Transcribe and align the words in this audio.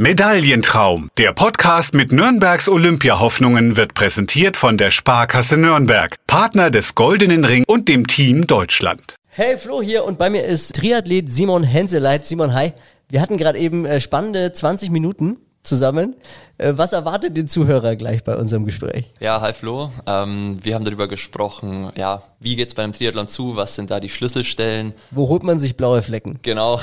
Medaillentraum. 0.00 1.10
Der 1.18 1.32
Podcast 1.32 1.92
mit 1.92 2.12
Nürnbergs 2.12 2.68
Olympiahoffnungen 2.68 3.76
wird 3.76 3.94
präsentiert 3.94 4.56
von 4.56 4.78
der 4.78 4.92
Sparkasse 4.92 5.58
Nürnberg, 5.58 6.14
Partner 6.28 6.70
des 6.70 6.94
Goldenen 6.94 7.44
Ring 7.44 7.64
und 7.66 7.88
dem 7.88 8.06
Team 8.06 8.46
Deutschland. 8.46 9.16
Hey, 9.26 9.58
Flo 9.58 9.82
hier 9.82 10.04
und 10.04 10.16
bei 10.16 10.30
mir 10.30 10.44
ist 10.44 10.76
Triathlet 10.76 11.28
Simon 11.28 11.64
Henseleit. 11.64 12.24
Simon, 12.24 12.54
hi. 12.54 12.74
Wir 13.08 13.20
hatten 13.20 13.38
gerade 13.38 13.58
eben 13.58 13.86
äh, 13.86 14.00
spannende 14.00 14.52
20 14.52 14.90
Minuten 14.90 15.38
zusammen. 15.62 16.16
Äh, 16.56 16.74
was 16.76 16.92
erwartet 16.92 17.36
den 17.36 17.48
Zuhörer 17.48 17.96
gleich 17.96 18.24
bei 18.24 18.36
unserem 18.36 18.64
Gespräch? 18.64 19.10
Ja, 19.20 19.40
hi 19.40 19.52
Flo. 19.52 19.90
Ähm, 20.06 20.58
wir 20.62 20.74
haben 20.74 20.84
darüber 20.84 21.08
gesprochen, 21.08 21.92
ja, 21.96 22.22
wie 22.40 22.56
geht's 22.56 22.74
beim 22.74 22.92
Triathlon 22.92 23.28
zu? 23.28 23.56
Was 23.56 23.74
sind 23.74 23.90
da 23.90 24.00
die 24.00 24.08
Schlüsselstellen? 24.08 24.94
Wo 25.10 25.28
holt 25.28 25.42
man 25.42 25.58
sich 25.58 25.76
blaue 25.76 26.02
Flecken? 26.02 26.38
Genau. 26.42 26.80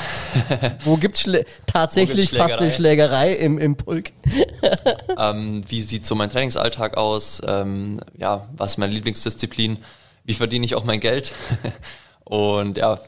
Wo 0.83 0.97
gibt's 0.97 1.21
Schlä 1.21 1.45
tatsächlich 1.65 2.31
Wo 2.31 2.35
gibt's 2.35 2.37
fast 2.37 2.61
eine 2.61 2.71
Schlägerei 2.71 3.33
im, 3.33 3.57
im 3.57 3.75
Pulk? 3.75 4.11
ähm, 5.17 5.63
wie 5.67 5.81
sieht 5.81 6.05
so 6.05 6.15
mein 6.15 6.29
Trainingsalltag 6.29 6.97
aus? 6.97 7.41
Ähm, 7.45 7.99
ja, 8.17 8.47
was 8.55 8.71
ist 8.71 8.77
meine 8.77 8.93
Lieblingsdisziplin? 8.93 9.79
Wie 10.23 10.33
verdiene 10.33 10.65
ich 10.65 10.75
auch 10.75 10.83
mein 10.83 10.99
Geld? 10.99 11.33
Und 12.23 12.77
ja, 12.77 12.99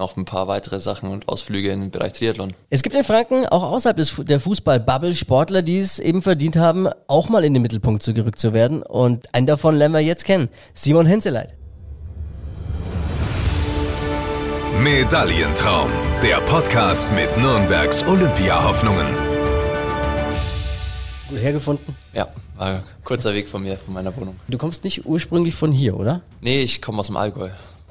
noch 0.00 0.16
ein 0.16 0.24
paar 0.24 0.48
weitere 0.48 0.80
Sachen 0.80 1.10
und 1.10 1.28
Ausflüge 1.28 1.70
im 1.70 1.90
Bereich 1.90 2.14
Triathlon. 2.14 2.54
Es 2.70 2.82
gibt 2.82 2.96
in 2.96 3.04
Franken 3.04 3.46
auch 3.46 3.62
außerhalb 3.62 3.96
des, 3.96 4.08
Fu- 4.10 4.24
der 4.24 4.40
Fußball-Bubble 4.40 5.14
Sportler, 5.14 5.60
die 5.62 5.78
es 5.78 5.98
eben 5.98 6.22
verdient 6.22 6.56
haben, 6.56 6.88
auch 7.06 7.28
mal 7.28 7.44
in 7.44 7.52
den 7.52 7.62
Mittelpunkt 7.62 8.02
zu 8.02 8.14
gerückt 8.14 8.38
zu 8.38 8.52
werden. 8.54 8.82
Und 8.82 9.32
einen 9.34 9.46
davon 9.46 9.76
lernen 9.76 9.94
wir 9.94 10.00
jetzt 10.00 10.24
kennen. 10.24 10.48
Simon 10.74 11.06
Henseleit. 11.06 11.54
Medaillentraum. 14.82 15.90
Der 16.22 16.36
Podcast 16.46 17.08
mit 17.12 17.28
Nürnbergs 17.42 18.02
Olympiahoffnungen. 18.04 19.06
Gut 21.28 21.38
hergefunden. 21.40 21.94
Ja, 22.14 22.28
war 22.56 22.66
ein 22.66 22.82
kurzer 23.04 23.34
Weg 23.34 23.48
von 23.50 23.62
mir, 23.62 23.76
von 23.76 23.92
meiner 23.94 24.16
Wohnung. 24.16 24.36
Du 24.48 24.56
kommst 24.56 24.82
nicht 24.84 25.04
ursprünglich 25.04 25.54
von 25.54 25.70
hier, 25.72 25.98
oder? 25.98 26.22
Nee, 26.40 26.60
ich 26.62 26.80
komme 26.80 27.00
aus 27.00 27.06
dem 27.08 27.16
Allgäu. 27.18 27.50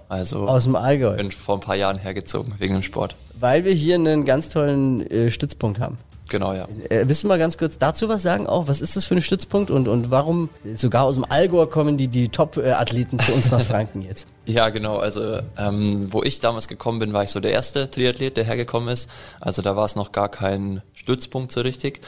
Also 0.10 0.48
Aus 0.48 0.64
dem 0.66 0.76
Allgäu. 0.76 1.16
bin 1.16 1.32
vor 1.32 1.56
ein 1.56 1.62
paar 1.62 1.76
Jahren 1.76 1.98
hergezogen 1.98 2.56
wegen 2.58 2.74
dem 2.74 2.84
Sport. 2.84 3.16
Weil 3.40 3.64
wir 3.64 3.72
hier 3.74 3.96
einen 3.96 4.26
ganz 4.26 4.50
tollen 4.50 5.10
äh, 5.10 5.32
Stützpunkt 5.32 5.80
haben. 5.80 5.98
Genau, 6.30 6.54
ja. 6.54 6.68
Äh, 6.90 7.08
willst 7.08 7.24
du 7.24 7.28
mal 7.28 7.40
ganz 7.40 7.58
kurz 7.58 7.78
dazu 7.78 8.08
was 8.10 8.22
sagen 8.22 8.46
auch? 8.48 8.68
Was 8.68 8.82
ist 8.82 8.96
das 8.96 9.06
für 9.06 9.16
ein 9.16 9.22
Stützpunkt 9.22 9.72
und, 9.72 9.88
und 9.88 10.12
warum 10.12 10.50
sogar 10.76 11.06
aus 11.06 11.16
dem 11.16 11.26
Allgäu 11.30 11.66
kommen 11.66 11.98
die, 11.98 12.08
die 12.08 12.30
Top-Athleten 12.30 13.20
zu 13.20 13.34
uns 13.34 13.50
nach 13.52 13.62
Franken 13.66 14.02
jetzt? 14.02 14.28
Ja, 14.46 14.70
genau. 14.70 14.98
Also, 14.98 15.40
ähm, 15.58 16.08
wo 16.12 16.22
ich 16.24 16.40
damals 16.40 16.68
gekommen 16.68 17.00
bin, 17.00 17.14
war 17.14 17.24
ich 17.24 17.32
so 17.32 17.40
der 17.40 17.52
erste 17.52 17.90
Triathlet, 17.90 18.38
der 18.38 18.44
hergekommen 18.44 18.90
ist. 18.90 19.10
Also, 19.40 19.62
da 19.62 19.76
war 19.76 19.86
es 19.86 19.96
noch 19.96 20.12
gar 20.12 20.30
kein 20.30 20.82
Stützpunkt 20.94 21.52
so 21.52 21.62
richtig. 21.62 22.02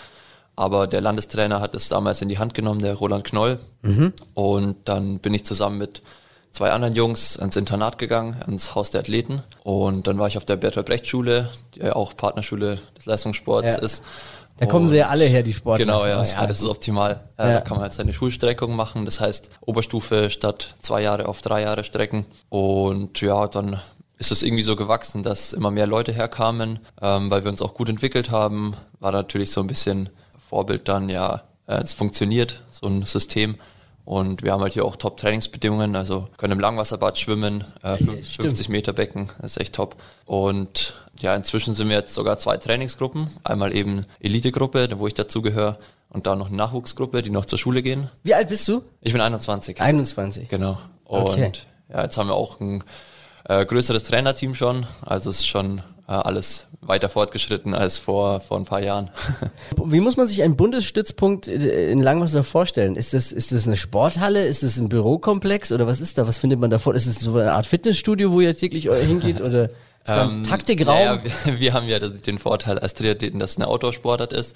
Aber 0.56 0.86
der 0.86 1.02
Landestrainer 1.02 1.60
hat 1.60 1.74
es 1.74 1.88
damals 1.90 2.22
in 2.22 2.30
die 2.30 2.38
Hand 2.38 2.54
genommen, 2.54 2.82
der 2.82 2.94
Roland 2.96 3.24
Knoll. 3.24 3.58
Und 4.34 4.76
dann 4.86 5.20
bin 5.20 5.34
ich 5.34 5.46
zusammen 5.46 5.78
mit 5.80 6.04
zwei 6.52 6.72
anderen 6.72 6.94
Jungs 6.96 7.38
ans 7.38 7.56
Internat 7.56 7.98
gegangen, 7.98 8.36
ans 8.46 8.76
Haus 8.76 8.92
der 8.92 9.02
Athleten. 9.02 9.42
Und 9.64 10.08
dann 10.08 10.20
war 10.20 10.28
ich 10.28 10.38
auf 10.38 10.46
der 10.46 10.58
Bertolt 10.58 10.86
Brecht 10.86 11.08
Schule, 11.08 11.50
die 11.76 11.80
ja 11.80 11.96
auch 11.96 12.16
Partnerschule 12.16 12.80
des 12.98 13.06
Leistungssports 13.06 13.76
Ja. 13.78 13.82
ist. 13.82 14.04
Da 14.58 14.68
kommen 14.68 14.88
sie 14.88 14.98
ja 14.98 15.08
alle 15.08 15.26
her, 15.26 15.42
die 15.42 15.54
Sportler. 15.54 15.86
Genau, 15.86 16.06
ja, 16.06 16.18
Oh, 16.18 16.20
das, 16.20 16.36
das 16.36 16.60
ist 16.62 16.68
optimal. 16.68 17.22
Ja. 17.40 17.54
Da 17.54 17.62
kann 17.62 17.78
man 17.78 17.82
halt 17.84 17.94
seine 17.94 18.14
Schulstreckung 18.14 18.76
machen. 18.76 19.06
Das 19.06 19.20
heißt, 19.20 19.50
Oberstufe 19.62 20.30
statt 20.30 20.76
zwei 20.82 21.02
Jahre 21.02 21.28
auf 21.28 21.42
drei 21.42 21.64
Jahre 21.64 21.84
strecken. 21.84 22.28
Und 22.50 23.22
ja, 23.22 23.48
dann 23.48 23.80
ist 24.20 24.32
es 24.32 24.44
irgendwie 24.44 24.62
so 24.62 24.76
gewachsen, 24.76 25.24
dass 25.24 25.54
immer 25.54 25.72
mehr 25.72 25.88
Leute 25.88 26.12
herkamen, 26.12 26.80
ähm, 27.02 27.32
weil 27.32 27.44
wir 27.44 27.50
uns 27.50 27.62
auch 27.62 27.74
gut 27.74 27.90
entwickelt 27.90 28.30
haben. 28.30 28.76
War 29.00 29.12
natürlich 29.12 29.50
so 29.52 29.62
ein 29.62 29.68
bisschen 29.68 30.10
Vorbild 30.38 30.88
dann, 30.88 31.10
ja, 31.10 31.42
äh, 31.66 31.78
es 31.82 31.94
funktioniert, 31.94 32.62
so 32.70 32.86
ein 32.86 33.04
System. 33.06 33.56
Und 34.04 34.44
wir 34.44 34.52
haben 34.52 34.62
halt 34.62 34.74
hier 34.74 34.84
auch 34.86 34.96
Top-Trainingsbedingungen, 34.96 35.96
also 35.96 36.28
können 36.38 36.54
im 36.54 36.60
Langwasserbad 36.60 37.18
schwimmen, 37.20 37.64
äh, 37.84 37.96
stimmt. 37.98 38.26
50 38.26 38.70
Meter 38.70 38.94
Becken, 38.94 39.30
das 39.42 39.52
ist 39.52 39.58
echt 39.62 39.76
top. 39.76 39.96
Und 40.26 40.94
ja, 41.20 41.36
inzwischen 41.36 41.74
sind 41.74 41.88
wir 41.90 41.98
jetzt 41.98 42.14
sogar 42.14 42.38
zwei 42.38 42.58
Trainingsgruppen. 42.58 43.30
Einmal 43.44 43.76
eben 43.76 44.06
Elitegruppe, 44.20 44.90
wo 44.98 45.08
ich 45.08 45.14
dazugehöre, 45.14 45.78
und 46.10 46.28
dann 46.28 46.40
noch 46.40 46.48
eine 46.48 46.58
Nachwuchsgruppe, 46.58 47.22
die 47.22 47.30
noch 47.30 47.46
zur 47.46 47.58
Schule 47.58 47.82
gehen. 47.82 48.10
Wie 48.24 48.34
alt 48.34 48.50
bist 48.50 48.68
du? 48.68 48.82
Ich 49.00 49.14
bin 49.14 49.22
21. 49.22 49.80
21. 49.80 50.50
Genau. 50.50 50.78
Und 51.06 51.22
Okay. 51.22 51.52
ja, 51.90 52.04
jetzt 52.04 52.18
haben 52.18 52.28
wir 52.28 52.36
auch 52.36 52.60
ein 52.60 52.84
äh, 53.46 53.66
größeres 53.66 54.04
Trainerteam 54.04 54.54
schon. 54.56 54.86
Also 55.06 55.30
es 55.30 55.38
ist 55.40 55.48
schon 55.48 55.82
alles 56.20 56.68
weiter 56.82 57.10
fortgeschritten 57.10 57.74
als 57.76 57.98
vor, 57.98 58.42
vor 58.42 58.58
ein 58.58 58.66
paar 58.66 58.82
Jahren. 58.84 59.10
Wie 59.86 60.00
muss 60.00 60.18
man 60.18 60.28
sich 60.28 60.42
einen 60.44 60.58
Bundesstützpunkt 60.58 61.48
äh, 61.48 61.92
in 61.92 62.02
Langwasser 62.02 62.44
vorstellen? 62.44 62.96
Ist 62.96 63.14
das, 63.14 63.32
ist 63.32 63.52
das 63.52 63.68
eine 63.68 63.78
Sporthalle? 63.78 64.46
Ist 64.46 64.64
das 64.64 64.78
ein 64.78 64.90
Bürokomplex? 64.90 65.72
Oder 65.72 65.88
was 65.88 66.02
ist 66.02 66.18
da? 66.18 66.28
Was 66.28 66.38
findet 66.38 66.60
man 66.60 66.70
da 66.72 66.80
vor? 66.80 66.96
Ist 66.96 67.06
es 67.06 67.20
so 67.20 67.38
eine 67.38 67.54
Art 67.54 67.66
Fitnessstudio, 67.68 68.32
wo 68.32 68.42
ihr 68.42 68.56
täglich 68.58 68.88
äh, 68.88 69.06
hingeht? 69.06 69.42
Oder 69.42 69.66
ist 69.66 69.72
da 70.06 70.24
ein 70.24 70.30
Ähm, 70.30 70.44
Taktikraum? 70.44 70.96
naja, 70.96 71.22
wir, 71.46 71.60
wir 71.60 71.74
haben 71.74 71.88
ja 71.88 72.00
das- 72.00 72.22
den 72.22 72.38
Vorteil 72.40 72.80
als 72.80 72.94
Triathleten, 72.96 73.40
dass 73.40 73.52
es 73.52 73.58
eine 73.58 73.68
Outdoor-Sportart 73.68 74.34
ist. 74.34 74.56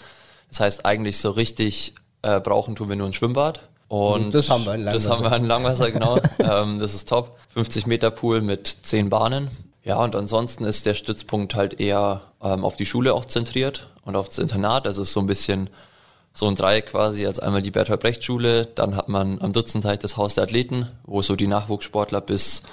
Das 0.50 0.60
heißt, 0.60 0.86
eigentlich 0.86 1.18
so 1.20 1.32
richtig 1.32 1.94
äh, 2.24 2.40
brauchen 2.40 2.76
tun 2.76 2.90
wir 2.90 2.96
nur 2.96 3.08
ein 3.08 3.14
Schwimmbad. 3.14 3.62
Und 3.88 4.34
Das 4.34 4.50
haben 4.50 4.66
wir 4.66 4.74
in 4.74 4.84
Das 4.84 5.04
Langwasser. 5.06 5.10
haben 5.12 5.24
wir 5.32 5.38
in 5.38 5.46
Langwasser, 5.46 5.92
genau. 5.92 6.18
ähm, 6.40 6.80
das 6.80 6.96
ist 6.96 7.08
top. 7.08 7.38
50 7.54 7.86
Meter 7.86 8.10
Pool 8.10 8.42
mit 8.42 8.78
10 8.82 9.10
Bahnen. 9.10 9.50
Ja, 9.86 10.04
und 10.04 10.16
ansonsten 10.16 10.66
ist 10.66 10.88
der 10.88 10.96
Stützpunkt 10.96 11.54
halt 11.54 11.80
eher 11.80 12.22
ähm, 12.42 12.66
auf 12.66 12.76
die 12.76 12.88
Schule 12.88 13.14
auch 13.14 13.26
zentriert 13.26 13.88
und 14.04 14.16
auf 14.16 14.28
das 14.28 14.40
Internat. 14.40 14.88
Also 14.88 15.04
es 15.04 15.10
ist 15.10 15.14
so 15.14 15.20
ein 15.20 15.28
bisschen 15.28 15.70
so 16.34 16.48
ein 16.48 16.56
Dreieck 16.56 16.88
quasi, 16.88 17.24
also 17.26 17.44
einmal 17.44 17.62
die 17.62 17.70
Bertolt 17.70 18.02
Brecht 18.02 18.24
Schule, 18.24 18.66
dann 18.66 18.96
hat 18.96 19.10
man 19.10 19.40
am 19.42 19.54
Dutzenteich 19.54 20.00
das 20.00 20.18
Haus 20.18 20.34
der 20.34 20.46
Athleten, 20.46 20.88
wo 21.04 21.22
so 21.22 21.36
die 21.36 21.46
Nachwuchssportler 21.46 22.20
bis 22.20 22.64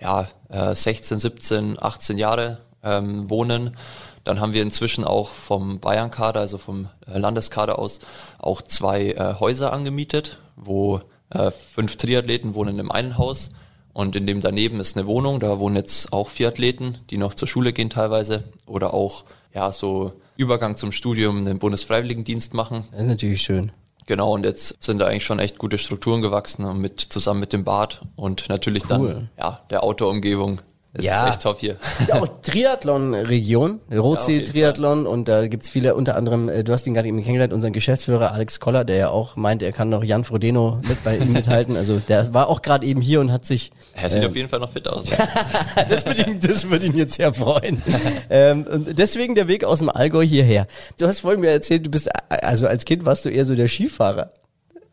ja, 0.00 0.26
äh, 0.48 0.74
16, 0.74 1.18
17, 1.18 1.82
18 1.82 2.16
Jahre 2.16 2.58
ähm, 2.82 3.28
wohnen. 3.28 3.76
Dann 4.24 4.40
haben 4.40 4.54
wir 4.54 4.62
inzwischen 4.62 5.04
auch 5.04 5.28
vom 5.28 5.80
Bayern-Kader, 5.80 6.40
also 6.40 6.56
vom 6.56 6.88
äh, 7.06 7.18
Landeskader 7.18 7.78
aus, 7.78 8.00
auch 8.38 8.62
zwei 8.62 9.10
äh, 9.10 9.34
Häuser 9.38 9.70
angemietet, 9.70 10.38
wo 10.56 11.02
äh, 11.28 11.50
fünf 11.50 11.96
Triathleten 11.96 12.54
wohnen 12.54 12.78
im 12.78 12.90
einen 12.90 13.18
Haus 13.18 13.50
und 13.94 14.16
in 14.16 14.26
dem 14.26 14.42
daneben 14.42 14.80
ist 14.80 14.98
eine 14.98 15.06
Wohnung, 15.06 15.40
da 15.40 15.58
wohnen 15.58 15.76
jetzt 15.76 16.12
auch 16.12 16.28
vier 16.28 16.48
Athleten, 16.48 16.98
die 17.08 17.16
noch 17.16 17.32
zur 17.32 17.48
Schule 17.48 17.72
gehen 17.72 17.88
teilweise 17.88 18.44
oder 18.66 18.92
auch 18.92 19.24
ja 19.54 19.72
so 19.72 20.12
Übergang 20.36 20.76
zum 20.76 20.92
Studium 20.92 21.44
den 21.44 21.58
Bundesfreiwilligendienst 21.58 22.52
machen. 22.54 22.84
Das 22.90 23.00
ist 23.02 23.06
natürlich 23.06 23.42
schön. 23.42 23.72
Genau, 24.06 24.34
und 24.34 24.44
jetzt 24.44 24.82
sind 24.82 24.98
da 24.98 25.06
eigentlich 25.06 25.24
schon 25.24 25.38
echt 25.38 25.58
gute 25.58 25.78
Strukturen 25.78 26.20
gewachsen 26.20 26.64
und 26.64 26.78
mit, 26.78 27.00
zusammen 27.00 27.40
mit 27.40 27.52
dem 27.52 27.64
Bad 27.64 28.02
und 28.16 28.48
natürlich 28.48 28.82
Cool. 28.84 28.88
dann 28.88 29.30
ja, 29.38 29.60
der 29.70 29.82
Outdoor-Umgebung. 29.82 30.60
Es 30.96 31.04
Ja. 31.04 31.24
ist 31.24 31.30
echt 31.32 31.42
top 31.42 31.58
hier. 31.58 31.76
Ist 32.00 32.08
ja 32.08 32.22
auch 32.22 32.28
Triathlon-Region, 32.42 33.80
Ja, 33.90 33.98
auf 33.98 34.04
Rotsee 34.04 34.32
jeden 34.38 34.44
Triathlon 34.52 35.06
und 35.06 35.26
da 35.28 35.48
gibt's 35.48 35.68
viele, 35.68 35.94
unter 35.96 36.14
anderem, 36.16 36.48
äh, 36.48 36.62
du 36.62 36.72
hast 36.72 36.86
ihn 36.86 36.94
gerade 36.94 37.08
eben 37.08 37.20
kennengelernt, 37.20 37.52
unseren 37.52 37.72
Geschäftsführer 37.72 38.32
Alex 38.32 38.60
Koller, 38.60 38.84
der 38.84 38.96
ja 38.96 39.08
auch 39.08 39.34
meint, 39.34 39.62
er 39.62 39.72
kann 39.72 39.88
noch 39.90 40.04
Jan 40.04 40.22
Frodeno 40.24 40.78
mit 40.88 41.02
bei 41.02 41.16
ihm 41.16 41.32
mithalten. 41.32 41.76
Also 41.76 41.98
der 41.98 42.32
war 42.32 42.48
auch 42.48 42.62
gerade 42.62 42.86
eben 42.86 43.00
hier 43.00 43.20
und 43.20 43.32
hat 43.32 43.44
sich 43.44 43.72
Er 43.94 44.08
sieht 44.08 44.24
auf 44.24 44.36
jeden 44.36 44.48
Fall 44.48 44.60
noch 44.60 44.70
fit 44.70 44.86
aus. 44.86 45.06
das 45.88 46.06
würde 46.06 46.30
ihn, 46.30 46.40
das 46.40 46.70
würde 46.70 46.86
ihn 46.86 46.96
jetzt 46.96 47.14
sehr 47.14 47.34
freuen. 47.34 47.82
ähm, 48.30 48.64
und 48.70 48.98
deswegen 48.98 49.34
der 49.34 49.48
Weg 49.48 49.64
aus 49.64 49.80
dem 49.80 49.88
Allgäu 49.88 50.22
hierher. 50.24 50.66
Du 50.98 51.06
hast 51.06 51.20
vorhin 51.20 51.40
mir 51.40 51.50
erzählt, 51.50 51.86
du 51.86 51.90
bist, 51.90 52.08
also 52.28 52.66
als 52.68 52.84
Kind 52.84 53.04
warst 53.04 53.24
du 53.24 53.30
eher 53.30 53.44
so 53.44 53.54
der 53.56 53.66
Skifahrer. 53.68 54.30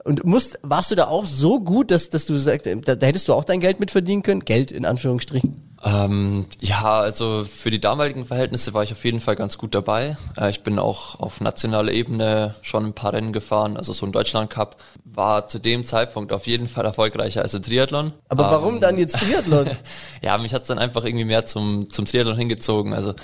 Und 0.03 0.25
musst, 0.25 0.57
warst 0.63 0.89
du 0.89 0.95
da 0.95 1.05
auch 1.07 1.25
so 1.27 1.59
gut, 1.59 1.91
dass, 1.91 2.09
dass 2.09 2.25
du 2.25 2.35
sagst, 2.37 2.65
da, 2.85 2.95
da 2.95 3.05
hättest 3.05 3.27
du 3.27 3.33
auch 3.35 3.43
dein 3.43 3.59
Geld 3.59 3.79
mit 3.79 3.91
verdienen 3.91 4.23
können? 4.23 4.39
Geld 4.43 4.71
in 4.71 4.83
Anführungsstrichen. 4.83 5.61
Ähm, 5.83 6.45
ja, 6.61 6.83
also 6.99 7.43
für 7.43 7.71
die 7.71 7.79
damaligen 7.79 8.25
Verhältnisse 8.25 8.73
war 8.73 8.83
ich 8.83 8.91
auf 8.91 9.03
jeden 9.03 9.19
Fall 9.19 9.35
ganz 9.35 9.57
gut 9.57 9.73
dabei. 9.73 10.15
Äh, 10.37 10.51
ich 10.51 10.61
bin 10.61 10.77
auch 10.77 11.19
auf 11.19 11.41
nationaler 11.41 11.91
Ebene 11.91 12.53
schon 12.61 12.85
ein 12.85 12.93
paar 12.93 13.13
Rennen 13.13 13.33
gefahren, 13.33 13.77
also 13.77 13.91
so 13.91 14.05
ein 14.05 14.11
Deutschland 14.11 14.51
Cup 14.51 14.75
war 15.05 15.47
zu 15.47 15.57
dem 15.59 15.83
Zeitpunkt 15.83 16.33
auf 16.33 16.45
jeden 16.45 16.67
Fall 16.67 16.85
erfolgreicher 16.85 17.41
als 17.41 17.53
im 17.55 17.63
Triathlon. 17.63 18.13
Aber 18.29 18.45
Ähm, 18.45 18.51
warum 18.51 18.79
dann 18.79 18.97
jetzt 18.97 19.17
Triathlon? 19.17 19.71
Ja, 20.21 20.37
mich 20.37 20.53
hat's 20.53 20.67
dann 20.67 20.77
einfach 20.77 21.03
irgendwie 21.03 21.25
mehr 21.25 21.45
zum, 21.45 21.89
zum 21.89 22.05
Triathlon 22.05 22.37
hingezogen. 22.37 22.93
Also 22.93 23.15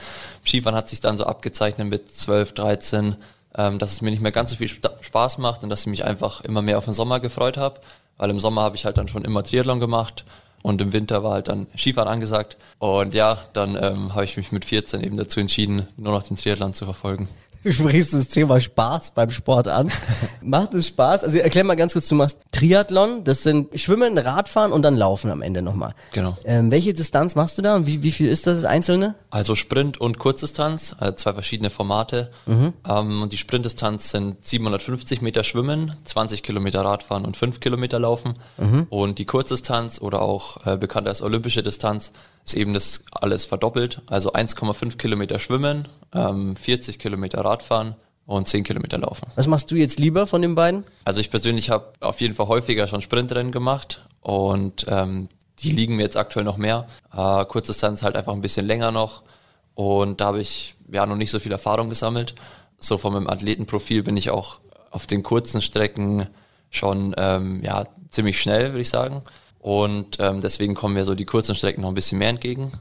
Skifahren 0.44 0.76
hat 0.76 0.88
sich 0.90 1.00
dann 1.00 1.16
so 1.16 1.26
abgezeichnet 1.26 1.88
mit 1.88 2.12
12, 2.12 2.54
13, 2.54 3.16
ähm, 3.56 3.78
dass 3.78 3.92
es 3.92 4.02
mir 4.02 4.10
nicht 4.10 4.22
mehr 4.24 4.32
ganz 4.32 4.50
so 4.50 4.56
viel 4.56 4.68
Spa- 4.68 4.96
Spaß 5.02 5.38
macht 5.38 5.62
und 5.62 5.70
dass 5.70 5.82
ich 5.82 5.88
mich 5.88 6.04
einfach 6.06 6.42
immer 6.42 6.64
mehr 6.64 6.80
auf 6.80 6.86
den 6.86 6.94
Sommer 6.96 7.20
gefreut 7.20 7.58
habe. 7.58 7.80
Weil 8.18 8.32
im 8.32 8.40
Sommer 8.40 8.64
habe 8.64 8.76
ich 8.76 8.86
halt 8.86 8.98
dann 8.98 9.08
schon 9.08 9.24
immer 9.26 9.44
Triathlon 9.44 9.80
gemacht 9.80 10.26
und 10.68 10.82
im 10.82 10.92
Winter 10.92 11.24
war 11.24 11.32
halt 11.32 11.48
dann 11.48 11.68
Skifahren 11.78 12.10
angesagt. 12.10 12.58
Und 12.78 13.14
ja, 13.14 13.38
dann 13.54 13.78
ähm, 13.82 14.14
habe 14.14 14.26
ich 14.26 14.36
mich 14.36 14.52
mit 14.52 14.66
14 14.66 15.02
eben 15.02 15.16
dazu 15.16 15.40
entschieden, 15.40 15.88
nur 15.96 16.12
noch 16.12 16.24
den 16.24 16.36
Triathlon 16.36 16.74
zu 16.74 16.84
verfolgen. 16.84 17.30
Du 17.64 17.72
sprichst 17.72 18.14
das 18.14 18.28
Thema 18.28 18.60
Spaß 18.60 19.12
beim 19.12 19.30
Sport 19.30 19.70
an. 19.70 19.90
Macht 20.42 20.74
es 20.74 20.88
Spaß? 20.88 21.24
Also 21.24 21.38
erklär 21.38 21.64
mal 21.64 21.76
ganz 21.76 21.94
kurz, 21.94 22.10
du 22.10 22.16
machst 22.16 22.40
Triathlon, 22.52 23.24
das 23.24 23.44
sind 23.44 23.80
Schwimmen, 23.80 24.18
Radfahren 24.18 24.74
und 24.74 24.82
dann 24.82 24.98
Laufen 24.98 25.32
am 25.32 25.42
Ende 25.42 25.62
nochmal. 25.62 25.94
Genau. 26.12 26.38
Ähm, 26.44 26.70
welche 26.70 26.94
Distanz 26.94 27.36
machst 27.36 27.58
du 27.58 27.62
da 27.62 27.76
und 27.78 27.88
wie, 27.88 28.04
wie 28.04 28.12
viel 28.12 28.28
ist 28.28 28.46
das 28.46 28.66
einzelne? 28.66 29.16
Also 29.30 29.56
Sprint 29.56 30.00
und 30.00 30.20
Kurzdistanz, 30.20 30.96
also 31.00 31.14
zwei 31.16 31.34
verschiedene 31.34 31.70
Formate. 31.70 32.32
Ähm, 32.90 33.22
und 33.22 33.34
die 33.34 33.38
Sprintdistanz 33.38 34.10
sind 34.10 34.44
750 34.44 35.22
Meter 35.22 35.44
Schwimmen, 35.44 35.94
20 36.06 36.44
Kilometer 36.44 36.82
Radfahren 36.86 37.26
und 37.26 37.36
5 37.36 37.60
Kilometer 37.60 38.00
Laufen. 38.00 38.34
Und 38.90 39.20
die 39.20 39.26
Kurzdistanz 39.26 40.00
oder 40.02 40.22
auch 40.22 40.66
äh, 40.66 40.78
bekannt 40.78 41.08
als 41.08 41.22
olympische 41.22 41.62
Distanz 41.64 42.12
ist 42.46 42.56
eben 42.56 42.74
das 42.74 43.04
alles 43.12 43.46
verdoppelt. 43.46 44.02
Also 44.08 44.32
1,5 44.32 44.98
Kilometer 44.98 45.40
Schwimmen, 45.40 45.88
ähm, 46.14 46.56
40 46.56 46.98
Kilometer 46.98 47.44
Radfahren 47.44 47.96
und 48.26 48.48
10 48.48 48.64
Kilometer 48.64 48.98
Laufen. 48.98 49.28
Was 49.36 49.48
machst 49.48 49.72
du 49.72 49.76
jetzt 49.76 50.00
lieber 50.00 50.28
von 50.28 50.42
den 50.42 50.56
beiden? 50.56 50.84
Also 51.06 51.20
ich 51.20 51.30
persönlich 51.30 51.70
habe 51.70 51.94
auf 52.00 52.22
jeden 52.22 52.34
Fall 52.34 52.48
häufiger 52.48 52.88
schon 52.88 53.02
Sprintrennen 53.02 53.52
gemacht 53.52 54.06
und 54.22 54.86
ähm, 54.88 55.30
die 55.60 55.72
liegen 55.72 55.96
mir 55.96 56.04
jetzt 56.04 56.18
aktuell 56.18 56.46
noch 56.46 56.58
mehr. 56.58 56.88
Äh, 57.16 57.46
Kurzdistanz 57.46 58.04
halt 58.04 58.16
einfach 58.16 58.34
ein 58.34 58.42
bisschen 58.42 58.66
länger 58.66 58.92
noch 58.92 59.24
und 59.76 60.22
da 60.22 60.26
habe 60.28 60.42
ich 60.42 60.76
ja 60.92 61.06
noch 61.06 61.16
nicht 61.16 61.32
so 61.32 61.40
viel 61.40 61.52
Erfahrung 61.52 61.90
gesammelt. 61.90 62.36
So 62.80 62.98
von 62.98 63.14
meinem 63.14 63.28
Athletenprofil 63.30 64.04
bin 64.04 64.18
ich 64.18 64.30
auch 64.30 64.60
auf 64.92 65.08
den 65.08 65.24
kurzen 65.24 65.62
Strecken 65.62 66.28
schon 66.70 67.14
ähm, 67.18 67.62
ja 67.64 67.84
ziemlich 68.10 68.40
schnell, 68.42 68.72
würde 68.72 68.82
ich 68.82 68.90
sagen. 68.90 69.22
Und 69.60 70.18
ähm, 70.20 70.42
deswegen 70.42 70.76
kommen 70.76 70.94
mir 70.94 71.06
so 71.06 71.14
die 71.14 71.26
kurzen 71.26 71.56
Strecken 71.56 71.82
noch 71.82 71.90
ein 71.90 71.96
bisschen 71.96 72.20
mehr 72.20 72.30
entgegen. 72.30 72.72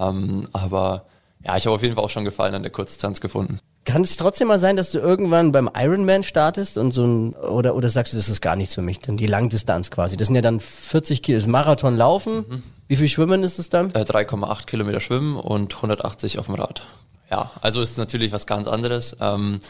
Ähm, 0.00 0.48
aber 0.52 1.06
ja, 1.44 1.56
ich 1.56 1.66
habe 1.66 1.74
auf 1.74 1.82
jeden 1.82 1.94
Fall 1.94 2.04
auch 2.04 2.10
schon 2.10 2.24
Gefallen 2.24 2.54
an 2.54 2.62
der 2.62 2.72
Kurzdistanz 2.72 3.20
gefunden. 3.20 3.58
Kann 3.84 4.02
es 4.02 4.16
trotzdem 4.16 4.48
mal 4.48 4.58
sein, 4.58 4.76
dass 4.76 4.92
du 4.92 4.98
irgendwann 4.98 5.52
beim 5.52 5.68
Ironman 5.74 6.22
startest 6.22 6.78
und 6.78 6.92
so 6.92 7.04
ein, 7.04 7.34
oder, 7.34 7.74
oder 7.74 7.90
sagst 7.90 8.14
du, 8.14 8.16
das 8.16 8.30
ist 8.30 8.40
gar 8.40 8.56
nichts 8.56 8.74
für 8.74 8.82
mich, 8.82 8.98
dann 9.00 9.18
die 9.18 9.26
Langdistanz 9.26 9.90
quasi. 9.90 10.16
Das 10.16 10.28
sind 10.28 10.36
ja 10.36 10.42
dann 10.42 10.58
40 10.58 11.22
Kilo, 11.22 11.38
das 11.38 11.46
Marathon 11.46 11.96
laufen. 11.96 12.62
Wie 12.88 12.96
viel 12.96 13.08
Schwimmen 13.08 13.42
ist 13.42 13.58
es 13.58 13.68
dann? 13.68 13.90
Äh, 13.94 14.00
3,8 14.00 14.64
Kilometer 14.64 15.00
schwimmen 15.00 15.36
und 15.36 15.74
180 15.76 16.38
auf 16.38 16.46
dem 16.46 16.54
Rad. 16.54 16.82
Ja, 17.30 17.50
also 17.60 17.82
ist 17.82 17.98
natürlich 17.98 18.32
was 18.32 18.46
ganz 18.46 18.66
anderes. 18.66 19.16
Ähm, 19.20 19.60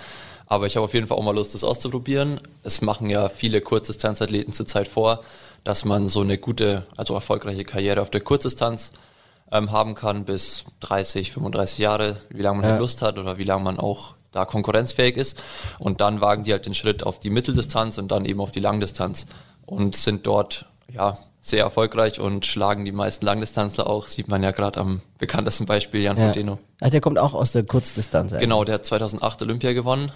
aber 0.46 0.66
ich 0.66 0.76
habe 0.76 0.84
auf 0.84 0.94
jeden 0.94 1.06
Fall 1.06 1.16
auch 1.16 1.24
mal 1.24 1.34
Lust, 1.34 1.54
das 1.54 1.64
auszuprobieren. 1.64 2.38
Es 2.62 2.82
machen 2.82 3.10
ja 3.10 3.28
viele 3.28 3.60
Kurzdistanzathleten 3.60 4.52
zurzeit 4.52 4.86
vor, 4.86 5.22
dass 5.64 5.84
man 5.84 6.08
so 6.08 6.20
eine 6.20 6.38
gute, 6.38 6.86
also 6.96 7.14
erfolgreiche 7.14 7.64
Karriere 7.64 8.00
auf 8.00 8.10
der 8.10 8.20
Kurzdistanz 8.20 8.92
ähm, 9.54 9.70
haben 9.72 9.94
kann 9.94 10.24
bis 10.24 10.64
30, 10.80 11.32
35 11.32 11.78
Jahre, 11.78 12.16
wie 12.28 12.42
lange 12.42 12.56
man 12.58 12.64
Ja. 12.66 12.70
halt 12.72 12.80
Lust 12.80 13.00
hat 13.02 13.18
oder 13.18 13.38
wie 13.38 13.44
lange 13.44 13.62
man 13.64 13.78
auch 13.78 14.14
da 14.32 14.44
konkurrenzfähig 14.44 15.16
ist. 15.16 15.40
Und 15.78 16.00
dann 16.00 16.20
wagen 16.20 16.42
die 16.44 16.52
halt 16.52 16.66
den 16.66 16.74
Schritt 16.74 17.04
auf 17.04 17.20
die 17.20 17.30
Mitteldistanz 17.30 17.96
und 17.98 18.08
dann 18.10 18.24
eben 18.24 18.40
auf 18.40 18.50
die 18.50 18.60
Langdistanz 18.60 19.26
und 19.64 19.96
sind 19.96 20.26
dort 20.26 20.66
ja 20.92 21.16
sehr 21.40 21.62
erfolgreich 21.62 22.18
und 22.20 22.46
schlagen 22.46 22.84
die 22.84 22.92
meisten 22.92 23.24
Langdistanzler 23.24 23.86
auch. 23.88 24.08
Sieht 24.08 24.28
man 24.28 24.42
ja 24.42 24.50
gerade 24.50 24.80
am 24.80 25.02
bekanntesten 25.18 25.66
Beispiel 25.66 26.00
Jan 26.02 26.16
Ja. 26.18 26.26
Frodeno. 26.26 26.58
Ach, 26.80 26.90
der 26.90 27.00
kommt 27.00 27.18
auch 27.18 27.34
aus 27.34 27.52
der 27.52 27.64
Kurzdistanz. 27.64 28.32
eigentlich. 28.32 28.42
Genau, 28.48 28.64
der 28.64 28.76
hat 28.76 28.86
2008 28.86 29.42
Olympia 29.42 29.72
gewonnen, 29.72 30.10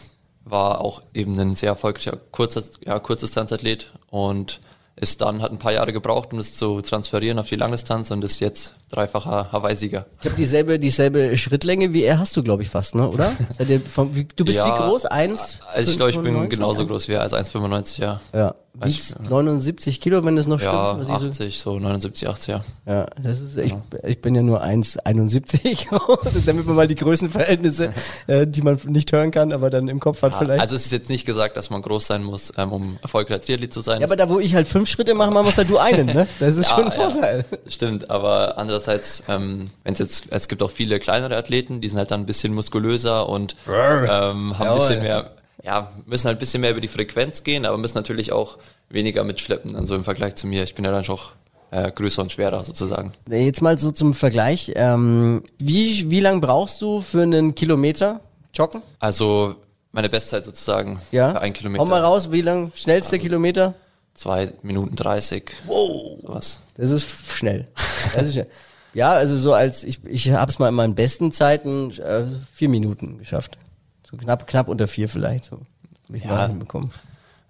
war 0.45 0.81
auch 0.81 1.03
eben 1.15 1.39
ein 1.39 1.55
sehr 1.55 1.69
erfolgreicher 1.71 2.17
Kurzer, 2.33 2.63
ja, 2.85 2.99
Kurzdistanzathlet 2.99 3.93
und 4.11 4.61
ist 5.01 5.21
dann, 5.21 5.43
hat 5.43 5.53
ein 5.53 5.59
paar 5.59 5.73
Jahre 5.73 5.93
gebraucht, 5.93 6.33
um 6.33 6.39
das 6.39 6.57
zu 6.57 6.81
transferieren 6.81 7.39
auf 7.39 7.49
die 7.49 7.57
Langdistanz 7.57 8.11
und 8.11 8.25
ist 8.25 8.41
jetzt 8.41 8.75
dreifacher 8.91 9.51
Hawaii-Sieger. 9.53 10.07
Ich 10.21 10.27
habe 10.27 10.37
dieselbe, 10.37 10.79
dieselbe 10.79 11.37
Schrittlänge 11.37 11.93
wie 11.93 12.03
er 12.03 12.19
hast 12.19 12.37
du, 12.37 12.43
glaube 12.43 12.63
ich, 12.63 12.71
fast, 12.71 12.95
ne? 12.95 13.09
Oder? 13.09 13.33
Wie, 13.59 14.27
du 14.37 14.45
bist 14.45 14.59
Ja, 14.59 14.67
wie 14.67 14.83
groß? 14.83 15.07
Eins? 15.07 15.61
Also 15.73 15.91
ich 15.91 15.97
glaube, 15.97 16.11
ich 16.11 16.17
bin 16.17 16.27
95? 16.27 16.59
genauso 16.59 16.87
groß 16.87 17.09
wie 17.09 17.13
er, 17.13 17.23
also 17.23 17.37
1,95, 17.37 18.01
ja. 18.01 18.21
Ja. 18.33 18.55
Wiegst 18.81 19.17
ich, 19.23 19.29
79 19.29 20.01
Kilo, 20.01 20.25
wenn 20.25 20.37
das 20.37 20.47
noch 20.47 20.61
Ja, 20.61 20.93
stimmt? 21.03 21.07
so- 21.07 21.13
80, 21.29 21.59
so 21.59 21.79
79, 21.79 22.29
80, 22.29 22.49
ja. 22.49 22.61
Ja, 22.87 23.07
das 23.23 23.41
ist, 23.41 23.57
ich, 23.57 23.75
ich 24.05 24.21
bin 24.21 24.35
ja 24.35 24.43
nur 24.43 24.63
1,71, 24.63 25.87
damit 26.47 26.67
man 26.67 26.77
mal 26.77 26.89
die 26.89 26.95
Größenverhältnisse, 26.95 27.93
äh, 28.27 28.47
die 28.47 28.63
man 28.63 28.79
nicht 28.87 29.11
hören 29.13 29.31
kann, 29.31 29.53
aber 29.53 29.71
dann 29.71 29.89
im 29.89 30.01
Kopf 30.01 30.23
hat 30.23 30.35
vielleicht. 30.37 30.61
Also 30.61 30.77
es 30.77 30.87
ist 30.87 30.93
jetzt 30.93 31.09
nicht 31.11 31.25
gesagt, 31.27 31.57
dass 31.57 31.71
man 31.71 31.83
groß 31.83 32.07
sein 32.07 32.23
muss, 32.25 32.53
ähm, 32.57 32.73
um 32.73 32.99
erfolgreicher 33.03 33.41
Triathlet 33.41 33.73
zu 33.73 33.81
sein. 33.81 34.01
ja, 34.01 34.07
aber 34.07 34.17
da, 34.17 34.29
wo 34.29 34.39
ich 34.39 34.55
halt 34.55 34.69
fünf 34.69 34.89
Schritte 34.89 35.15
mache, 35.15 35.31
machen 35.31 35.47
musst 35.47 35.59
halt 35.59 35.71
du 35.71 35.79
einen, 35.79 36.07
ne? 36.07 36.27
Das 36.41 36.57
ist 36.57 36.69
schon 36.71 36.85
ein 36.85 36.93
Vorteil. 36.93 37.45
Ja, 37.51 37.59
stimmt, 37.71 38.11
aber 38.11 38.59
andererseits, 38.59 39.23
ähm, 39.29 39.65
wenn 39.85 39.93
es 39.93 39.99
jetzt, 39.99 40.27
es 40.31 40.49
gibt 40.49 40.63
auch 40.63 40.71
viele 40.71 40.99
kleinere 40.99 41.37
Athleten, 41.37 41.81
die 41.81 41.89
sind 41.89 41.99
halt 41.99 42.11
dann 42.11 42.21
ein 42.21 42.27
bisschen 42.27 42.55
muskulöser 42.55 43.29
und 43.29 43.57
ähm, 43.69 44.59
haben 44.59 44.69
ein 44.69 44.75
bisschen 44.77 45.03
mehr, 45.03 45.33
ja, 45.63 45.93
müssen 46.07 46.27
halt 46.27 46.37
ein 46.37 46.41
bisschen 46.41 46.61
mehr 46.61 46.71
über 46.71 46.81
die 46.81 46.89
Frequenz 46.89 47.43
gehen, 47.45 47.67
aber 47.67 47.79
müssen 47.79 47.97
natürlich 47.97 48.33
auch 48.33 48.59
weniger 48.91 49.25
mitschleppen, 49.25 49.77
also 49.77 49.95
im 49.95 50.05
Vergleich 50.05 50.35
zu 50.37 50.47
mir. 50.47 50.63
Ich 50.63 50.75
bin 50.75 50.85
ja 50.85 50.91
dann 50.93 51.05
schon 51.05 51.19
äh, 51.71 51.91
größer 51.91 52.23
und 52.23 52.33
schwerer 52.33 52.65
sozusagen. 52.65 53.13
Jetzt 53.29 53.61
mal 53.61 53.79
so 53.79 53.91
zum 53.91 54.15
Vergleich. 54.15 54.73
Ähm, 54.77 55.43
wie, 55.59 56.11
wie 56.11 56.21
lang 56.21 56.41
brauchst 56.41 56.81
du 56.81 57.01
für 57.01 57.23
einen 57.23 57.55
Kilometer 57.55 58.21
joggen? 58.55 58.83
Also 58.99 59.57
meine 59.93 60.09
Bestzeit 60.09 60.45
sozusagen 60.45 61.01
Ja. 61.11 61.33
für 61.33 61.41
ein 61.41 61.53
Kilometer. 61.53 61.83
Hau 61.83 61.87
mal 61.87 62.03
raus, 62.03 62.31
wie 62.33 62.41
lang? 62.43 62.73
Schnellster 62.75 63.19
Kilometer? 63.19 63.75
Zwei 64.15 64.53
Minuten 64.63 64.97
dreißig. 64.97 65.51
Wow. 65.67 66.19
Sowas. 66.23 66.61
Das 66.77 66.91
ist 66.91 67.07
schnell. 67.33 67.67
Das 68.15 68.29
ist 68.29 68.33
schnell. 68.35 68.49
Ja, 68.95 69.13
also 69.13 69.37
so 69.37 69.53
als 69.53 69.85
ich 69.85 70.01
ich 70.07 70.31
habe 70.33 70.51
es 70.51 70.59
mal 70.59 70.71
in 70.71 70.75
meinen 70.75 70.95
besten 70.95 71.31
Zeiten 71.31 71.91
äh, 72.01 72.25
vier 72.55 72.71
Minuten 72.71 73.19
geschafft. 73.19 73.59
So 74.11 74.17
knapp 74.17 74.47
knapp 74.47 74.69
unter 74.69 74.89
vier 74.89 75.09
vielleicht. 75.09 75.47
So. 75.47 75.59
Ich 76.13 76.25
Ja. 76.25 76.31
mal 76.31 76.49
hinbekommen. 76.49 76.91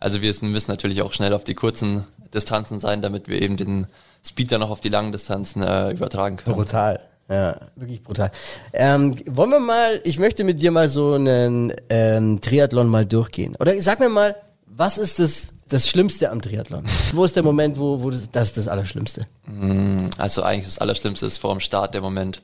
Also 0.01 0.23
wir 0.23 0.35
müssen 0.43 0.71
natürlich 0.71 1.03
auch 1.03 1.13
schnell 1.13 1.33
auf 1.33 1.45
die 1.45 1.55
kurzen 1.55 2.05
Distanzen 2.33 2.79
sein, 2.79 3.03
damit 3.03 3.29
wir 3.29 3.41
eben 3.41 3.57
den 3.57 3.87
Speed 4.25 4.53
dann 4.53 4.61
noch 4.61 4.71
auf 4.71 4.81
die 4.81 4.89
langen 4.89 5.13
Distanzen 5.13 5.63
äh, 5.63 5.91
übertragen 5.91 6.37
können. 6.37 6.57
Brutal. 6.57 7.01
Ja, 7.29 7.61
wirklich 7.77 8.03
brutal. 8.03 8.31
Ähm, 8.73 9.17
wollen 9.27 9.51
wir 9.51 9.61
mal, 9.61 10.01
ich 10.05 10.19
möchte 10.19 10.45
mit 10.45 10.63
dir 10.63 10.71
mal 10.71 10.89
so 10.89 11.13
einen 11.13 11.75
ähm, 11.91 12.41
Triathlon 12.41 12.89
mal 12.89 13.05
durchgehen. 13.05 13.55
Oder 13.57 13.81
sag 13.83 14.01
mir 14.01 14.09
mal, 14.09 14.35
was 14.67 14.97
ist 14.99 15.19
das, 15.19 15.53
das 15.69 15.89
Schlimmste 15.89 16.31
am 16.31 16.41
Triathlon? 16.41 16.85
wo 17.13 17.25
ist 17.25 17.37
der 17.37 17.43
Moment, 17.43 17.79
wo, 17.79 18.03
wo 18.03 18.11
das, 18.11 18.31
das 18.31 18.49
ist 18.49 18.57
das 18.57 18.69
Allerschlimmste? 18.69 19.27
Also 20.17 20.43
eigentlich 20.43 20.67
das 20.67 20.79
Allerschlimmste 20.79 21.27
ist 21.27 21.39
vor 21.39 21.53
dem 21.53 21.61
Start 21.61 21.95
der 21.95 22.01
Moment, 22.01 22.41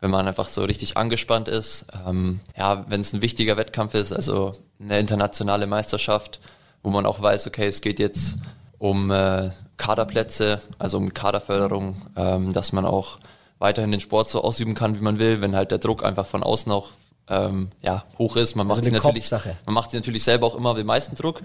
wenn 0.00 0.10
man 0.10 0.26
einfach 0.26 0.48
so 0.48 0.62
richtig 0.62 0.96
angespannt 0.96 1.48
ist. 1.48 1.86
Ähm, 2.06 2.40
ja, 2.56 2.84
wenn 2.88 3.00
es 3.00 3.12
ein 3.12 3.22
wichtiger 3.22 3.56
Wettkampf 3.56 3.94
ist, 3.94 4.12
also 4.12 4.52
eine 4.80 4.98
internationale 4.98 5.66
Meisterschaft, 5.66 6.40
wo 6.82 6.90
man 6.90 7.06
auch 7.06 7.20
weiß, 7.20 7.46
okay, 7.46 7.66
es 7.66 7.80
geht 7.80 7.98
jetzt 7.98 8.36
um 8.78 9.10
äh, 9.10 9.50
Kaderplätze, 9.76 10.60
also 10.78 10.98
um 10.98 11.12
Kaderförderung, 11.12 11.96
ähm, 12.16 12.52
dass 12.52 12.72
man 12.72 12.84
auch 12.84 13.18
weiterhin 13.58 13.90
den 13.90 14.00
Sport 14.00 14.28
so 14.28 14.42
ausüben 14.42 14.74
kann, 14.74 14.96
wie 14.96 15.02
man 15.02 15.18
will, 15.18 15.40
wenn 15.40 15.56
halt 15.56 15.72
der 15.72 15.78
Druck 15.78 16.04
einfach 16.04 16.26
von 16.26 16.42
außen 16.42 16.70
auch 16.70 16.90
ähm, 17.30 17.70
ja, 17.82 18.04
hoch 18.18 18.36
ist. 18.36 18.54
Man 18.56 18.66
macht 18.66 18.78
Also 18.78 18.88
eine 18.88 18.98
natürlich, 18.98 19.30
man 19.66 19.74
macht 19.74 19.90
sich 19.90 20.00
natürlich 20.00 20.24
selber 20.24 20.46
auch 20.46 20.54
immer 20.54 20.74
den 20.74 20.86
meisten 20.86 21.14
Druck, 21.16 21.40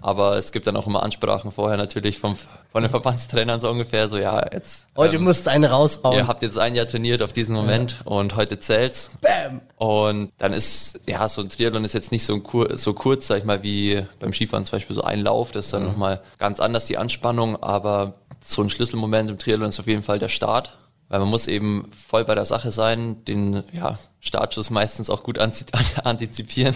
aber 0.00 0.36
es 0.36 0.52
gibt 0.52 0.66
dann 0.66 0.76
auch 0.76 0.86
immer 0.86 1.02
Ansprachen 1.02 1.52
vorher 1.52 1.76
natürlich 1.76 2.18
vom, 2.18 2.36
von 2.70 2.82
den 2.82 2.90
Verbandstrainern 2.90 3.60
so 3.60 3.70
ungefähr, 3.70 4.08
so 4.08 4.18
ja, 4.18 4.44
jetzt 4.52 4.86
Heute 4.96 5.16
ähm, 5.16 5.24
musst 5.24 5.46
du 5.46 5.50
einen 5.50 5.64
raushauen. 5.64 6.16
Ihr 6.16 6.26
habt 6.26 6.42
jetzt 6.42 6.58
ein 6.58 6.74
Jahr 6.74 6.86
trainiert 6.86 7.22
auf 7.22 7.32
diesen 7.32 7.54
Moment 7.54 8.00
und 8.04 8.36
heute 8.36 8.58
zählt's. 8.58 9.10
Bam! 9.20 9.60
Und 9.76 10.32
dann 10.38 10.52
ist, 10.52 11.00
ja, 11.08 11.28
so 11.28 11.40
ein 11.42 11.48
Triathlon 11.48 11.84
ist 11.84 11.92
jetzt 11.92 12.10
nicht 12.10 12.24
so, 12.24 12.34
ein 12.34 12.42
kur 12.42 12.76
so 12.76 12.94
kurz, 12.94 13.28
sag 13.28 13.38
ich 13.38 13.44
mal, 13.44 13.62
wie 13.62 14.04
beim 14.18 14.32
Skifahren 14.32 14.64
zum 14.64 14.72
Beispiel 14.72 14.96
so 14.96 15.02
ein 15.02 15.20
Lauf. 15.20 15.52
Das 15.52 15.66
ist 15.66 15.72
dann 15.72 15.84
nochmal 15.84 16.20
ganz 16.38 16.58
anders, 16.58 16.84
die 16.84 16.98
Anspannung. 16.98 17.62
Aber 17.62 18.14
so 18.40 18.62
ein 18.62 18.70
Schlüsselmoment 18.70 19.30
im 19.30 19.38
Triathlon 19.38 19.68
ist 19.68 19.78
auf 19.78 19.86
jeden 19.86 20.02
Fall 20.02 20.18
der 20.18 20.28
Start. 20.28 20.76
Weil 21.08 21.20
man 21.20 21.28
muss 21.28 21.46
eben 21.46 21.90
voll 22.08 22.24
bei 22.24 22.34
der 22.34 22.44
Sache 22.44 22.70
sein, 22.70 23.24
den 23.24 23.62
ja, 23.72 23.98
Startschuss 24.20 24.70
meistens 24.70 25.08
auch 25.08 25.22
gut 25.22 25.38
antizipieren. 26.04 26.74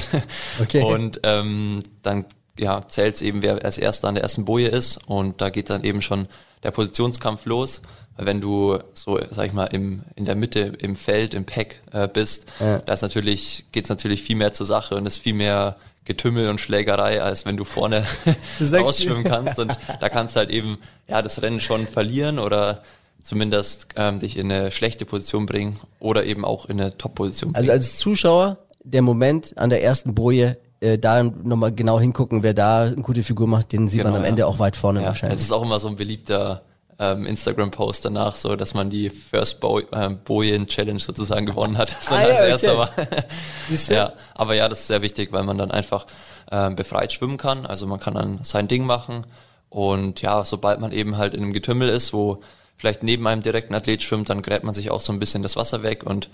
Okay. 0.61 0.83
Und 0.83 1.21
ähm, 1.23 1.83
dann 2.03 2.25
ja, 2.59 2.87
zählt 2.89 3.17
es 3.17 3.23
eben, 3.23 3.43
wer 3.43 3.65
als 3.65 3.79
erster 3.79 4.09
an 4.09 4.15
der 4.15 4.23
ersten 4.23 4.45
Boje 4.45 4.69
ist. 4.69 4.99
Und 5.07 5.41
da 5.41 5.51
geht 5.51 5.71
dann 5.71 5.85
eben 5.85 6.03
schon 6.03 6.29
der 6.63 6.71
Positionskampf 6.71 7.45
los. 7.47 7.83
Weil 8.17 8.27
wenn 8.27 8.41
du 8.41 8.79
so, 8.93 9.19
sag 9.31 9.47
ich 9.47 9.53
mal, 9.53 9.67
im, 9.67 10.05
in 10.17 10.25
der 10.25 10.35
Mitte, 10.35 10.73
im 10.79 10.97
Feld, 10.97 11.35
im 11.35 11.45
Pack 11.45 11.81
äh, 11.93 12.09
bist, 12.09 12.47
Ja. 12.61 12.79
da 12.79 12.93
ist 12.93 13.03
natürlich, 13.03 13.67
geht's 13.73 13.89
natürlich 13.89 14.23
viel 14.23 14.37
mehr 14.37 14.53
zur 14.53 14.67
Sache 14.67 14.97
und 14.97 15.07
ist 15.07 15.17
viel 15.19 15.35
mehr 15.35 15.77
Getümmel 16.05 16.49
und 16.49 16.61
Schlägerei, 16.61 17.23
als 17.23 17.47
wenn 17.47 17.57
du 17.57 17.65
vorne 17.65 18.05
ausschwimmen 18.83 19.25
kannst. 19.25 19.59
Und 19.59 19.77
da 20.01 20.09
kannst 20.09 20.37
du 20.37 20.41
halt 20.41 20.51
eben 20.51 20.79
ja 21.07 21.23
das 21.23 21.41
Rennen 21.43 21.61
schon 21.61 21.87
verlieren 21.87 22.39
oder 22.39 22.83
zumindest 23.23 23.89
ähm, 23.97 24.19
dich 24.19 24.37
in 24.37 24.51
eine 24.51 24.71
schlechte 24.71 25.05
Position 25.05 25.47
bringen 25.47 25.79
oder 26.01 26.25
eben 26.25 26.45
auch 26.45 26.67
in 26.67 26.81
eine 26.81 26.97
Top-Position 26.97 27.53
bringen. 27.53 27.61
Also 27.63 27.73
als 27.73 27.97
Zuschauer, 27.97 28.59
der 28.85 29.03
Moment 29.03 29.57
an 29.57 29.71
der 29.71 29.83
ersten 29.83 30.15
Boje, 30.15 30.59
äh, 30.81 30.99
da 30.99 31.23
nochmal 31.23 31.73
genau 31.73 32.01
hingucken, 32.01 32.43
wer 32.43 32.55
da 32.55 32.83
eine 32.83 32.97
gute 32.97 33.23
Figur 33.23 33.47
macht, 33.47 33.73
den 33.73 33.87
sieht 33.89 33.99
man 34.03 34.09
Genau, 34.13 34.19
am 34.19 34.25
ja. 34.25 34.29
Ende 34.31 34.47
auch 34.47 34.59
weit 34.59 34.75
vorne 34.77 35.01
Ja, 35.01 35.07
wahrscheinlich. 35.07 35.39
Es 35.39 35.45
ist 35.47 35.53
auch 35.53 35.63
immer 35.63 35.79
so 35.79 35.89
ein 35.89 35.97
beliebter 35.97 36.63
ähm, 36.99 37.25
Instagram-Post 37.27 38.05
danach, 38.05 38.35
so 38.35 38.55
dass 38.57 38.75
man 38.75 38.91
die 38.91 39.09
First 39.09 39.61
Bo 39.61 39.81
ähm, 39.93 40.19
Bojen 40.25 40.67
Challenge 40.67 41.01
sozusagen 41.01 41.47
gewonnen 41.47 41.79
hat, 41.79 41.97
so 42.01 42.15
Ah, 42.15 42.19
als 42.19 42.29
ja, 42.29 42.35
okay. 42.41 42.49
erster 42.51 42.79
war. 42.79 42.91
Ja, 43.89 44.13
aber 44.35 44.55
ja, 44.55 44.69
das 44.69 44.81
ist 44.81 44.87
sehr 44.89 45.03
wichtig, 45.03 45.33
weil 45.33 45.45
man 45.45 45.57
dann 45.59 45.71
einfach 45.71 46.07
ähm, 46.51 46.75
befreit 46.77 47.13
schwimmen 47.13 47.39
kann. 47.39 47.65
Also 47.67 47.87
man 47.87 47.99
kann 48.01 48.15
dann 48.15 48.41
sein 48.43 48.69
Ding 48.69 48.85
machen 48.85 49.25
und 49.69 50.21
ja, 50.23 50.45
sobald 50.45 50.81
man 50.81 50.93
eben 50.93 51.17
halt 51.17 51.35
in 51.35 51.43
einem 51.43 51.53
Getümmel 51.53 51.89
ist, 51.89 52.13
wo 52.13 52.41
vielleicht 52.83 53.05
neben 53.05 53.25
einem 53.29 53.43
direkten 53.43 53.77
Athlet 53.77 54.03
schwimmt, 54.03 54.29
dann 54.29 54.43
gräbt 54.43 54.65
man 54.65 54.75
sich 54.75 54.91
auch 54.91 55.01
so 55.01 55.13
ein 55.13 55.21
bisschen 55.21 55.45
das 55.45 55.55
Wasser 55.55 55.85
weg 55.85 56.03
und 56.03 56.29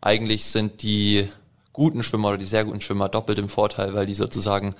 eigentlich 0.00 0.44
sind 0.46 0.82
die 0.82 1.28
guten 1.72 2.04
Schwimmer 2.04 2.28
oder 2.28 2.38
die 2.38 2.44
sehr 2.44 2.64
guten 2.64 2.80
Schwimmer 2.80 3.08
doppelt 3.08 3.36
im 3.40 3.48
Vorteil, 3.48 3.94
weil 3.94 4.06
die 4.06 4.14
sozusagen 4.14 4.76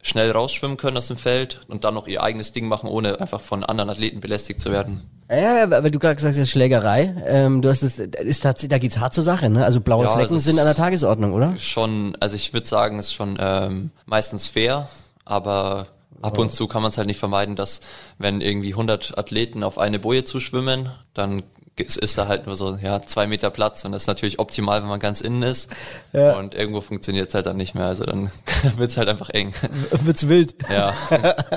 schnell 0.00 0.30
rausschwimmen 0.30 0.78
können 0.78 0.96
aus 0.96 1.08
dem 1.08 1.18
Feld 1.18 1.60
und 1.68 1.84
dann 1.84 1.92
noch 1.92 2.06
ihr 2.06 2.22
eigenes 2.22 2.52
Ding 2.52 2.68
machen, 2.68 2.88
ohne 2.88 3.20
einfach 3.20 3.42
von 3.42 3.64
anderen 3.64 3.90
Athleten 3.90 4.20
belästigt 4.20 4.62
zu 4.62 4.72
werden. 4.72 5.02
Ja, 5.28 5.58
ja, 5.58 5.64
aber 5.64 5.90
du 5.90 5.98
gerade 5.98 6.16
gesagt 6.16 6.38
hast, 6.38 6.48
Schlägerei. 6.48 7.22
Ähm, 7.26 7.60
du 7.60 7.68
hast 7.68 7.82
es, 7.82 7.98
ist 7.98 8.40
tatsächlich, 8.40 8.70
da 8.70 8.78
geht's 8.78 8.96
hart 8.96 9.12
zur 9.12 9.24
Sache, 9.24 9.50
ne? 9.50 9.66
Also 9.66 9.82
blaue 9.82 10.06
Ja, 10.06 10.14
Flecken 10.16 10.40
sind 10.40 10.58
an 10.58 10.64
der 10.64 10.74
Tagesordnung, 10.74 11.34
oder? 11.34 11.58
Schon, 11.58 12.16
also 12.18 12.34
ich 12.34 12.54
würde 12.54 12.66
sagen, 12.66 12.98
es 12.98 13.08
ist 13.08 13.12
schon 13.12 13.36
ähm, 13.38 13.90
meistens 14.06 14.48
fair, 14.48 14.88
aber 15.26 15.88
ab 16.22 16.38
und 16.38 16.52
zu 16.52 16.66
kann 16.66 16.82
man 16.82 16.90
es 16.90 16.98
halt 16.98 17.06
nicht 17.06 17.18
vermeiden, 17.18 17.56
dass 17.56 17.80
wenn 18.18 18.40
irgendwie 18.40 18.70
100 18.72 19.18
Athleten 19.18 19.62
auf 19.64 19.78
eine 19.78 19.98
Boje 19.98 20.24
zuschwimmen, 20.24 20.90
dann 21.14 21.42
ist, 21.76 21.96
ist 21.96 22.18
da 22.18 22.28
halt 22.28 22.46
nur 22.46 22.54
so 22.54 22.76
ja 22.76 23.00
zwei 23.00 23.26
Meter 23.26 23.48
Platz 23.50 23.84
und 23.84 23.92
das 23.92 24.02
ist 24.02 24.06
natürlich 24.06 24.38
optimal, 24.38 24.82
wenn 24.82 24.88
man 24.90 25.00
ganz 25.00 25.20
innen 25.22 25.42
ist 25.42 25.68
Ja. 26.12 26.36
und 26.36 26.54
irgendwo 26.54 26.82
funktioniert 26.82 27.28
es 27.28 27.34
halt 27.34 27.46
dann 27.46 27.56
nicht 27.56 27.74
mehr, 27.74 27.86
also 27.86 28.04
dann 28.04 28.30
wird's 28.76 28.96
halt 28.98 29.08
einfach 29.08 29.30
eng. 29.30 29.52
Wird's 29.90 30.28
wild. 30.28 30.54
Ja, 30.70 30.94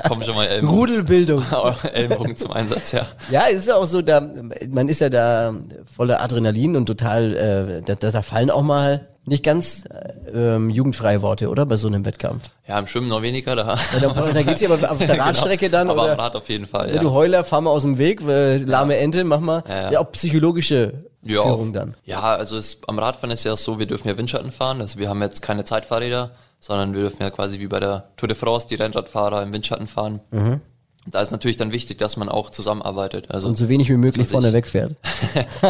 kommen 0.08 0.24
schon 0.24 0.34
mal 0.34 0.46
Ellenbogen, 0.46 0.78
Rudelbildung. 0.78 1.44
Ellenbogen 1.92 2.36
zum 2.36 2.52
Einsatz, 2.52 2.92
ja. 2.92 3.06
Ja, 3.30 3.42
es 3.50 3.58
ist 3.58 3.68
ja 3.68 3.76
auch 3.76 3.84
so, 3.86 4.00
da, 4.00 4.26
man 4.70 4.88
ist 4.88 5.00
ja 5.00 5.10
da 5.10 5.54
voller 5.94 6.22
Adrenalin 6.22 6.76
und 6.76 6.86
total, 6.86 7.36
äh, 7.36 7.82
da, 7.82 7.94
da 7.94 8.22
fallen 8.22 8.50
auch 8.50 8.62
mal 8.62 9.06
nicht 9.26 9.44
ganz 9.44 9.84
äh, 9.86 10.30
ähm, 10.54 10.70
jugendfreie 10.70 11.20
Worte, 11.20 11.48
oder? 11.50 11.66
Bei 11.66 11.76
so 11.76 11.88
einem 11.88 12.04
Wettkampf. 12.04 12.48
Ja, 12.66 12.78
im 12.78 12.86
Schwimmen 12.88 13.08
noch 13.08 13.22
weniger, 13.22 13.54
da, 13.56 13.76
Ja, 14.00 14.00
da, 14.00 14.32
da 14.32 14.42
geht's 14.42 14.60
ja 14.60 14.70
aber 14.70 14.90
auf 14.90 14.98
der 14.98 15.18
Radstrecke 15.24 15.68
dann, 15.68 15.90
aber 15.90 16.04
oder? 16.04 16.12
am 16.12 16.20
Rad 16.20 16.36
auf 16.36 16.48
jeden 16.48 16.66
Fall, 16.66 16.88
Ja, 16.88 16.94
ja. 16.96 17.00
du 17.00 17.10
Heuler, 17.10 17.44
fahr 17.44 17.60
mal 17.60 17.70
aus 17.70 17.82
dem 17.82 17.98
Weg, 17.98 18.20
äh, 18.26 18.58
lahme 18.58 18.96
Ente, 18.96 19.24
mach 19.24 19.40
mal. 19.40 19.62
Ja, 19.68 19.74
Ja, 19.82 19.90
ja. 19.92 20.00
auch 20.00 20.10
psychologische 20.12 20.94
Ja, 21.24 21.42
Führung 21.42 21.72
dann. 21.72 21.94
Ja, 22.04 22.22
also 22.22 22.56
es, 22.56 22.78
am 22.86 22.98
Radfahren 22.98 23.30
ist 23.32 23.44
ja 23.44 23.52
auch 23.54 23.58
so, 23.58 23.78
wir 23.78 23.86
dürfen 23.86 24.08
ja 24.08 24.16
Windschatten 24.16 24.52
fahren. 24.52 24.80
Also 24.80 24.98
wir 24.98 25.08
haben 25.08 25.20
jetzt 25.22 25.42
keine 25.42 25.64
Zeitfahrräder, 25.64 26.30
sondern 26.60 26.94
wir 26.94 27.00
dürfen 27.02 27.20
ja 27.22 27.30
quasi 27.30 27.58
wie 27.58 27.66
bei 27.66 27.80
der 27.80 28.04
Tour 28.16 28.28
de 28.28 28.36
France 28.36 28.66
die 28.68 28.76
Rennradfahrer 28.76 29.42
im 29.42 29.52
Windschatten 29.52 29.88
fahren. 29.88 30.20
Da 31.06 31.20
ist 31.20 31.30
natürlich 31.30 31.56
dann 31.56 31.72
wichtig, 31.72 31.98
dass 31.98 32.16
man 32.16 32.28
auch 32.28 32.50
zusammenarbeitet. 32.50 33.30
Also 33.30 33.48
Und 33.48 33.56
so 33.56 33.68
wenig 33.68 33.88
wie 33.88 33.96
möglich 33.96 34.28
vorne 34.28 34.52
wegfährt. 34.52 34.96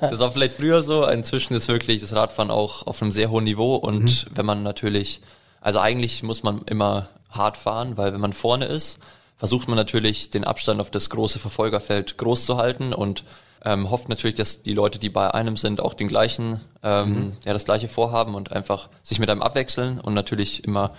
das 0.00 0.18
war 0.18 0.30
vielleicht 0.30 0.54
früher 0.54 0.82
so. 0.82 1.06
Inzwischen 1.06 1.54
ist 1.54 1.68
wirklich 1.68 2.00
das 2.00 2.12
Radfahren 2.14 2.50
auch 2.50 2.86
auf 2.86 3.00
einem 3.00 3.12
sehr 3.12 3.30
hohen 3.30 3.44
Niveau. 3.44 3.76
Und 3.76 4.26
wenn 4.34 4.44
man 4.44 4.62
natürlich, 4.62 5.20
also 5.60 5.78
eigentlich 5.78 6.22
muss 6.22 6.42
man 6.42 6.62
immer 6.66 7.08
hart 7.30 7.56
fahren, 7.56 7.96
weil 7.96 8.12
wenn 8.12 8.20
man 8.20 8.32
vorne 8.32 8.66
ist, 8.66 8.98
versucht 9.36 9.68
man 9.68 9.76
natürlich 9.76 10.30
den 10.30 10.44
Abstand 10.44 10.80
auf 10.80 10.90
das 10.90 11.10
große 11.10 11.38
Verfolgerfeld 11.38 12.18
groß 12.18 12.46
zu 12.46 12.56
halten 12.56 12.92
und 12.92 13.24
ähm, 13.64 13.90
hofft 13.90 14.08
natürlich, 14.08 14.34
dass 14.34 14.62
die 14.62 14.74
Leute, 14.74 14.98
die 14.98 15.08
bei 15.08 15.32
einem 15.32 15.56
sind, 15.56 15.80
auch 15.80 15.94
den 15.94 16.08
gleichen, 16.08 16.60
ähm, 16.82 17.32
ja, 17.44 17.52
das 17.52 17.64
gleiche 17.64 17.88
vorhaben 17.88 18.34
und 18.34 18.52
einfach 18.52 18.88
sich 19.02 19.18
mit 19.18 19.30
einem 19.30 19.42
abwechseln 19.42 20.00
und 20.00 20.14
natürlich 20.14 20.64
immer, 20.64 20.92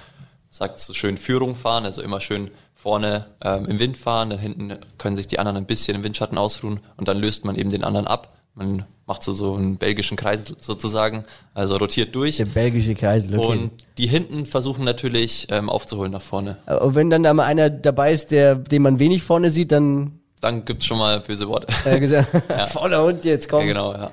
sagt 0.55 0.79
so 0.79 0.93
schön, 0.93 1.17
Führung 1.17 1.53
fahren, 1.53 1.85
also 1.85 2.01
immer 2.01 2.21
schön 2.21 2.49
vorne 2.73 3.25
ähm, 3.41 3.65
im 3.65 3.77
Wind 3.79 3.97
fahren, 3.97 4.29
dann 4.29 4.39
hinten 4.39 4.77
können 4.97 5.15
sich 5.17 5.27
die 5.27 5.37
anderen 5.37 5.57
ein 5.57 5.65
bisschen 5.65 5.95
im 5.95 6.03
Windschatten 6.03 6.37
ausruhen 6.37 6.79
und 6.97 7.07
dann 7.09 7.17
löst 7.17 7.43
man 7.43 7.55
eben 7.55 7.71
den 7.71 7.83
anderen 7.83 8.07
ab. 8.07 8.37
Man 8.53 8.85
macht 9.05 9.21
so, 9.21 9.33
so 9.33 9.55
einen 9.55 9.75
belgischen 9.75 10.15
Kreis 10.15 10.45
sozusagen, 10.59 11.25
also 11.53 11.75
rotiert 11.75 12.15
durch. 12.15 12.37
Der 12.37 12.45
belgische 12.45 12.95
Kreisel, 12.95 13.37
okay. 13.37 13.47
Und 13.47 13.71
die 13.97 14.07
hinten 14.07 14.45
versuchen 14.45 14.85
natürlich 14.85 15.47
ähm, 15.51 15.69
aufzuholen 15.69 16.13
nach 16.13 16.21
vorne. 16.21 16.55
Und 16.67 16.95
wenn 16.95 17.09
dann 17.09 17.23
da 17.23 17.33
mal 17.33 17.43
einer 17.43 17.69
dabei 17.69 18.13
ist, 18.13 18.31
der, 18.31 18.55
den 18.55 18.81
man 18.81 18.97
wenig 18.97 19.23
vorne 19.23 19.51
sieht, 19.51 19.73
dann 19.73 20.19
Dann 20.39 20.63
gibt's 20.63 20.85
schon 20.85 20.99
mal 20.99 21.19
böse 21.19 21.49
Worte. 21.49 21.67
äh, 21.83 21.99
gesagt, 21.99 22.29
voller 22.69 23.03
Hund 23.03 23.25
jetzt, 23.25 23.49
komm. 23.49 23.59
ja, 23.61 23.65
genau, 23.65 23.91
ja. 23.91 24.11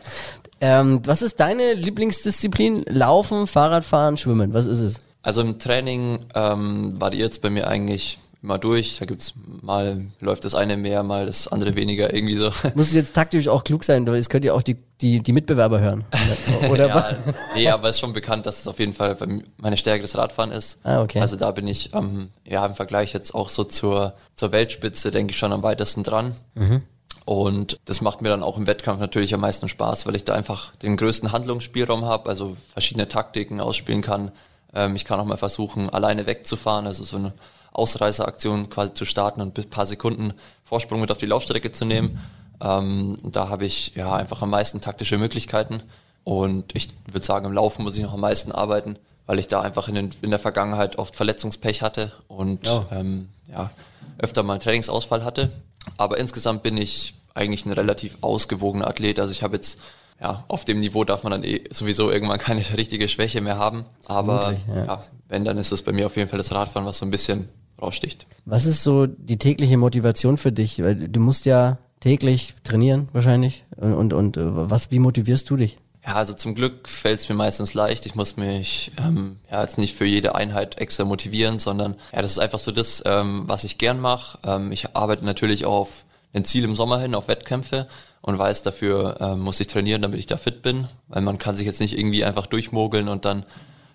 Ähm, 0.61 1.01
was 1.05 1.23
ist 1.23 1.39
deine 1.39 1.75
Lieblingsdisziplin? 1.75 2.85
Laufen, 2.89 3.47
Fahrradfahren, 3.47 4.17
Schwimmen, 4.17 4.55
was 4.55 4.67
ist 4.67 4.81
es? 4.81 5.01
Also 5.23 5.41
im 5.41 5.59
Training 5.59 6.27
ähm, 6.35 7.01
variiert 7.01 7.33
es 7.33 7.39
bei 7.39 7.51
mir 7.51 7.69
eigentlich 7.69 8.19
immer 8.43 8.59
durch. 8.59 8.99
Da 8.99 9.05
gibt's 9.05 9.35
mal 9.37 10.09
läuft 10.21 10.45
das 10.45 10.55
eine 10.55 10.77
mehr, 10.77 11.03
mal 11.03 11.27
das 11.27 11.49
andere 11.49 11.77
weniger, 11.77 12.13
irgendwie 12.13 12.35
so. 12.35 12.51
Muss 12.75 12.93
jetzt 12.93 13.15
taktisch 13.15 13.49
auch 13.49 13.63
klug 13.65 13.85
sein, 13.85 14.07
weil 14.07 14.17
es 14.17 14.29
könnt 14.29 14.45
ja 14.45 14.53
auch 14.53 14.63
die, 14.63 14.77
die, 15.01 15.21
die 15.21 15.33
Mitbewerber 15.33 15.81
hören. 15.81 16.05
Oder 16.71 16.89
ja, 16.89 17.17
nee, 17.55 17.69
aber 17.69 17.89
es 17.89 17.97
ist 17.97 18.01
schon 18.01 18.13
bekannt, 18.13 18.47
dass 18.47 18.61
es 18.61 18.67
auf 18.67 18.79
jeden 18.81 18.95
Fall 18.95 19.17
meine 19.57 19.77
Stärke 19.77 20.03
das 20.03 20.17
Radfahren 20.17 20.51
ist. 20.51 20.79
Ah, 20.83 21.03
okay. 21.03 21.21
Also 21.21 21.37
da 21.37 21.53
bin 21.53 21.69
ich 21.69 21.95
ähm, 21.95 22.31
ja 22.45 22.67
im 22.67 22.75
Vergleich 22.75 23.13
jetzt 23.13 23.35
auch 23.35 23.49
so 23.49 23.65
zur, 23.65 24.15
zur 24.35 24.51
Weltspitze, 24.53 25.11
denke 25.11 25.33
ich, 25.33 25.39
schon 25.39 25.53
am 25.53 25.63
weitesten 25.63 26.03
dran. 26.03 26.35
Mhm. 26.55 26.83
Und 27.25 27.79
das 27.85 28.01
macht 28.01 28.21
mir 28.21 28.31
dann 28.31 28.43
auch 28.43 28.59
im 28.59 28.67
Wettkampf 28.67 28.99
natürlich 28.99 29.33
am 29.33 29.41
meisten 29.41 29.69
Spaß, 29.69 30.07
weil 30.07 30.17
ich 30.17 30.25
da 30.25 30.35
einfach 30.35 30.75
den 30.77 30.97
größten 30.97 31.31
Handlungsspielraum 31.31 32.05
habe, 32.05 32.29
also 32.29 32.57
verschiedene 32.73 33.07
Taktiken 33.09 33.61
ausspielen 33.61 34.03
kann. 34.03 34.33
Ähm, 34.75 34.97
ich 34.97 35.05
kann 35.05 35.21
auch 35.21 35.25
mal 35.25 35.37
versuchen, 35.37 35.91
alleine 35.91 36.27
wegzufahren, 36.27 36.87
also 36.87 37.05
so 37.05 37.17
eine 37.17 37.33
Ausreißeraktion 37.73 38.71
quasi 38.71 38.95
zu 38.95 39.05
starten 39.05 39.41
und 39.41 39.59
ein 39.59 39.71
paar 39.71 39.87
Sekunden 39.87 40.35
Vorsprung 40.65 41.01
mit 41.01 41.11
auf 41.11 41.19
die 41.19 41.27
Laufstrecke 41.27 41.73
zu 41.73 41.85
nehmen. 41.85 42.21
Ähm, 42.61 43.17
da 43.25 43.49
habe 43.49 43.65
ich 43.67 43.95
ja 43.95 44.13
einfach 44.15 44.43
am 44.43 44.51
meisten 44.51 44.81
taktische 44.81 45.19
Möglichkeiten. 45.19 45.83
Und 46.25 46.75
ich 46.77 46.89
würde 47.11 47.27
sagen, 47.27 47.47
im 47.47 47.53
Laufen 47.53 47.83
muss 47.83 47.97
ich 47.97 48.03
noch 48.05 48.15
am 48.15 48.21
meisten 48.21 48.53
arbeiten, 48.53 48.97
weil 49.27 49.39
ich 49.41 49.49
da 49.49 49.61
einfach 49.61 49.89
in, 49.89 49.95
den, 49.97 50.11
in 50.23 50.31
der 50.31 50.39
Vergangenheit 50.39 50.97
oft 50.97 51.17
Verletzungspech 51.17 51.83
hatte 51.83 52.13
und 52.29 52.69
Oh. 52.69 52.85
ähm, 52.93 53.29
ja, 53.51 53.71
öfter 54.19 54.43
mal 54.45 54.55
einen 54.55 54.63
Trainingsausfall 54.63 55.25
hatte. 55.25 55.51
Aber 55.97 56.19
insgesamt 56.19 56.63
bin 56.63 56.77
ich 56.77 57.15
eigentlich 57.35 57.67
ein 57.67 57.73
relativ 57.73 58.19
ausgewogener 58.21 58.87
Athlet. 58.87 59.19
Also 59.19 59.33
ich 59.33 59.43
habe 59.43 59.57
jetzt, 59.57 59.81
ja, 60.23 60.45
auf 60.47 60.65
dem 60.65 60.79
Niveau 60.79 61.05
darf 61.05 61.25
man 61.25 61.33
dann 61.33 61.45
eh 61.45 61.65
sowieso 61.71 62.11
irgendwann 62.11 62.39
keine 62.39 62.63
richtige 62.77 63.09
Schwäche 63.09 63.41
mehr 63.41 63.59
haben. 63.59 63.85
Aber 64.07 64.55
ja. 64.69 64.85
ja. 64.85 65.03
wenn, 65.29 65.45
dann 65.45 65.59
ist 65.59 65.73
es 65.73 65.83
bei 65.83 65.93
mir 65.93 66.07
auf 66.07 66.17
jeden 66.17 66.29
Fall 66.29 66.39
das 66.39 66.53
Radfahren, 66.53 66.87
was 66.87 66.99
so 66.99 67.07
ein 67.07 67.11
bisschen 67.11 67.49
raussticht. 67.81 68.27
Was 68.45 68.65
ist 68.65 68.83
so 68.85 69.07
die 69.07 69.39
tägliche 69.39 69.77
Motivation 69.77 70.39
für 70.39 70.53
dich? 70.53 70.81
Weil 70.83 70.95
du 71.09 71.21
musst 71.21 71.45
ja 71.45 71.79
täglich 72.01 72.55
trainieren 72.63 73.09
wahrscheinlich. 73.13 73.65
Und, 73.77 73.95
und, 73.95 74.13
und 74.13 74.37
äh, 74.37 74.43
was, 74.45 74.91
wie 74.91 75.01
motivierst 75.01 75.51
du 75.51 75.57
dich? 75.57 75.79
Ja, 76.07 76.15
also 76.15 76.35
zum 76.35 76.55
Glück 76.55 76.89
fällt 76.89 77.21
es 77.21 77.29
mir 77.29 77.37
meistens 77.37 77.75
leicht. 77.75 78.07
Ich 78.07 78.17
muss 78.17 78.37
mich 78.37 78.91
ähm, 78.99 79.37
ja 79.51 79.63
jetzt 79.63 79.79
nicht 79.79 79.97
für 79.97 80.05
jede 80.05 80.35
Einheit 80.35 80.79
extra 80.79 81.05
motivieren, 81.05 81.59
sondern 81.59 81.95
ja, 82.13 82.23
das 82.23 82.33
ist 82.33 82.39
einfach 82.39 82.59
so 82.59 82.73
das, 82.73 83.03
ähm, 83.07 83.45
was 83.47 83.63
ich 83.63 83.79
gern 83.79 84.01
mache. 84.01 84.39
Ähm, 84.45 84.73
ich 84.73 84.97
arbeite 84.97 85.25
natürlich 85.25 85.65
auch 85.65 85.73
auf 85.83 86.05
ein 86.33 86.45
Ziel 86.45 86.65
im 86.65 86.75
Sommer 86.75 86.99
hin, 86.99 87.15
auf 87.15 87.29
Wettkämpfe 87.29 87.89
und 88.21 88.39
weiß, 88.39 88.63
dafür 88.63 89.17
ähm, 89.21 89.41
muss 89.41 89.61
ich 89.61 89.67
trainieren, 89.67 90.03
damit 90.03 90.19
ich 90.19 90.27
da 90.27 90.37
fit 90.37 90.63
bin, 90.63 90.89
weil 91.09 91.23
man 91.23 91.39
kann 91.39 91.57
sich 91.57 91.67
jetzt 91.67 91.81
nicht 91.81 91.99
irgendwie 91.99 92.25
einfach 92.25 92.47
durchmogeln 92.47 93.09
und 93.09 93.25
dann 93.25 93.45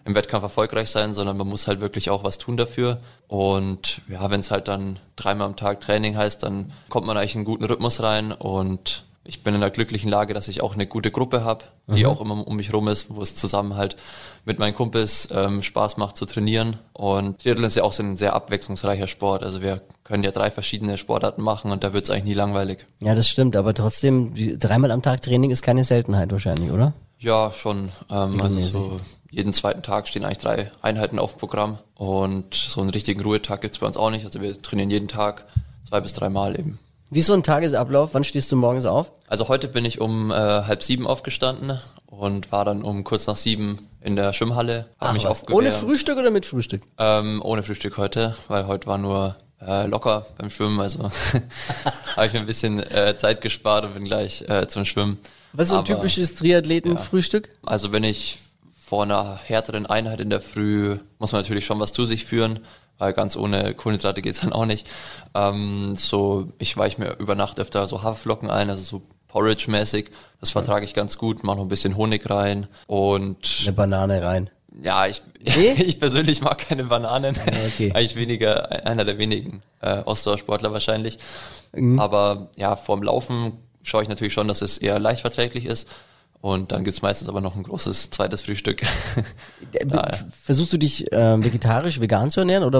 im 0.05 0.15
Wettkampf 0.15 0.43
erfolgreich 0.43 0.89
sein, 0.89 1.13
sondern 1.13 1.35
man 1.35 1.47
muss 1.47 1.67
halt 1.67 1.81
wirklich 1.81 2.09
auch 2.09 2.23
was 2.23 2.37
tun 2.37 2.55
dafür. 2.55 2.99
Und 3.27 4.01
ja, 4.07 4.29
wenn 4.29 4.39
es 4.39 4.51
halt 4.51 4.69
dann 4.69 4.99
dreimal 5.17 5.47
am 5.47 5.57
Tag 5.57 5.81
Training 5.81 6.15
heißt, 6.15 6.43
dann 6.43 6.71
kommt 6.87 7.05
man 7.05 7.17
eigentlich 7.17 7.35
in 7.35 7.39
einen 7.39 7.45
guten 7.45 7.65
Rhythmus 7.65 8.01
rein 8.01 8.31
und 8.31 9.03
ich 9.27 9.43
bin 9.43 9.53
in 9.53 9.61
der 9.61 9.69
glücklichen 9.69 10.09
Lage, 10.09 10.33
dass 10.33 10.47
ich 10.47 10.61
auch 10.61 10.73
eine 10.73 10.87
gute 10.87 11.11
Gruppe 11.11 11.43
habe, 11.43 11.65
die 11.87 12.05
auch 12.05 12.21
immer 12.21 12.47
um 12.47 12.55
mich 12.55 12.73
rum 12.73 12.87
ist, 12.87 13.13
wo 13.13 13.21
es 13.21 13.35
zusammen 13.35 13.75
halt 13.75 13.95
mit 14.45 14.59
meinen 14.59 14.73
Kumpels 14.73 15.29
ähm, 15.31 15.61
Spaß 15.61 15.97
macht 15.97 16.17
zu 16.17 16.25
trainieren. 16.25 16.77
Und 16.93 17.39
Triathlon 17.39 17.65
ist 17.65 17.75
ja 17.75 17.83
auch 17.83 17.93
so 17.93 18.03
ein 18.03 18.15
sehr 18.15 18.33
abwechslungsreicher 18.33 19.07
Sport. 19.07 19.43
Also 19.43 19.61
wir 19.61 19.81
können 20.03 20.23
ja 20.23 20.31
drei 20.31 20.49
verschiedene 20.49 20.97
Sportarten 20.97 21.41
machen 21.41 21.71
und 21.71 21.83
da 21.83 21.93
wird 21.93 22.05
es 22.05 22.09
eigentlich 22.09 22.23
nie 22.23 22.33
langweilig. 22.33 22.85
Ja, 23.01 23.15
das 23.15 23.27
stimmt, 23.27 23.55
aber 23.55 23.73
trotzdem, 23.73 24.33
dreimal 24.57 24.91
am 24.91 25.01
Tag 25.01 25.21
Training 25.21 25.51
ist 25.51 25.61
keine 25.61 25.83
Seltenheit 25.83 26.31
wahrscheinlich, 26.31 26.71
oder? 26.71 26.93
Ja, 27.19 27.51
schon. 27.51 27.91
Ähm, 28.09 28.41
also 28.41 28.59
so 28.59 28.99
jeden 29.29 29.51
zweiten 29.51 29.83
Tag 29.83 30.07
stehen 30.07 30.23
eigentlich 30.23 30.37
drei 30.37 30.71
Einheiten 30.81 31.19
auf 31.19 31.33
dem 31.33 31.39
Programm 31.39 31.79
und 31.95 32.53
so 32.53 32.79
einen 32.81 32.89
richtigen 32.89 33.21
Ruhetag 33.21 33.61
gibt's 33.61 33.79
bei 33.79 33.87
uns 33.87 33.97
auch 33.97 34.11
nicht. 34.11 34.25
Also 34.25 34.41
wir 34.41 34.61
trainieren 34.61 34.89
jeden 34.89 35.07
Tag 35.07 35.45
zwei 35.83 35.99
bis 35.99 36.13
dreimal 36.13 36.57
eben. 36.57 36.79
Wie 37.09 37.19
ist 37.19 37.27
so 37.27 37.33
ein 37.33 37.43
Tagesablauf? 37.43 38.13
Wann 38.13 38.23
stehst 38.25 38.51
du 38.51 38.57
morgens 38.57 38.85
auf? 38.85 39.11
Also 39.27 39.47
heute 39.47 39.67
bin 39.69 39.85
ich 39.85 40.01
um 40.01 40.29
äh, 40.31 40.33
halb 40.33 40.83
sieben 40.83 41.07
aufgestanden 41.07 41.79
und 42.05 42.51
war 42.51 42.65
dann 42.65 42.83
um 42.83 43.03
kurz 43.05 43.27
nach 43.27 43.37
sieben 43.37 43.87
in 44.01 44.15
der 44.17 44.33
Schwimmhalle. 44.33 44.87
Hab 44.99 45.13
mich 45.13 45.25
aufgewärmt. 45.25 45.57
Ohne 45.57 45.71
Frühstück 45.71 46.17
oder 46.17 46.31
mit 46.31 46.45
Frühstück? 46.45 46.81
Ähm, 46.97 47.41
ohne 47.43 47.63
Frühstück 47.63 47.97
heute, 47.97 48.35
weil 48.49 48.67
heute 48.67 48.87
war 48.87 48.97
nur 48.97 49.37
äh, 49.65 49.85
locker 49.87 50.25
beim 50.37 50.49
Schwimmen. 50.49 50.79
Also 50.81 51.03
habe 52.15 52.27
ich 52.27 52.33
mir 52.33 52.39
ein 52.39 52.45
bisschen 52.45 52.79
äh, 52.79 53.15
Zeit 53.15 53.39
gespart 53.39 53.85
und 53.85 53.93
bin 53.93 54.03
gleich 54.03 54.41
äh, 54.49 54.67
zum 54.67 54.83
Schwimmen. 54.83 55.17
Was 55.53 55.63
ist 55.65 55.69
so 55.69 55.75
ein 55.75 55.79
Aber- 55.79 55.87
typisches 55.87 56.35
Triathleten-Frühstück? 56.35 57.47
Also 57.65 57.93
wenn 57.93 58.03
ich 58.03 58.39
vor 58.85 59.03
einer 59.03 59.37
härteren 59.45 59.85
Einheit 59.85 60.19
in 60.19 60.29
der 60.29 60.41
Früh, 60.41 60.97
muss 61.19 61.31
man 61.31 61.41
natürlich 61.41 61.65
schon 61.65 61.79
was 61.79 61.93
zu 61.93 62.05
sich 62.05 62.25
führen, 62.25 62.59
weil 62.97 63.13
ganz 63.13 63.35
ohne 63.35 63.73
Kohlenhydrate 63.73 64.21
geht's 64.21 64.41
dann 64.41 64.53
auch 64.53 64.65
nicht. 64.65 64.87
Ähm, 65.33 65.95
so, 65.95 66.47
ich 66.57 66.75
weiche 66.77 67.01
mir 67.01 67.15
über 67.19 67.35
Nacht 67.35 67.59
öfter 67.59 67.87
so 67.87 68.03
Haferflocken 68.03 68.49
ein, 68.49 68.69
also 68.69 68.83
so 68.83 69.01
Porridge-mäßig. 69.27 70.09
Das 70.39 70.51
vertrage 70.51 70.85
ich 70.85 70.93
ganz 70.93 71.17
gut, 71.17 71.43
mache 71.43 71.57
noch 71.57 71.65
ein 71.65 71.69
bisschen 71.69 71.97
Honig 71.97 72.29
rein 72.29 72.67
und 72.87 73.59
Eine 73.63 73.73
Banane 73.73 74.23
rein. 74.23 74.49
ja, 74.81 75.05
ich, 75.07 75.21
Nee? 75.41 75.71
ich 75.77 75.99
persönlich 75.99 76.41
mag 76.41 76.57
keine 76.57 76.85
Bananen. 76.85 77.35
okay. 77.67 77.91
Eigentlich 77.93 78.15
weniger, 78.15 78.85
einer 78.85 79.05
der 79.05 79.17
wenigen 79.17 79.61
äh, 79.81 79.97
Ausdauersportler 80.03 80.73
wahrscheinlich. 80.73 81.19
Mhm. 81.73 81.99
Aber 81.99 82.49
ja, 82.55 82.75
vorm 82.75 83.03
Laufen 83.03 83.53
schaue 83.83 84.03
ich 84.03 84.09
natürlich 84.09 84.33
schon, 84.33 84.47
dass 84.47 84.61
es 84.61 84.77
eher 84.77 84.99
leicht 84.99 85.21
verträglich 85.21 85.65
ist. 85.65 85.87
Und 86.41 86.71
dann 86.71 86.83
gibt's 86.83 87.01
meistens 87.01 87.29
aber 87.29 87.41
noch 87.41 87.55
ein 87.55 87.63
großes 87.63 88.11
zweites 88.11 88.41
Frühstück. 88.41 88.81
Äh, 89.73 90.15
Versuchst 90.43 90.71
du 90.71 90.77
dich 90.77 91.11
äh, 91.11 91.43
vegetarisch, 91.43 91.99
vegan 91.99 92.31
zu 92.31 92.39
ernähren 92.39 92.63
oder 92.63 92.79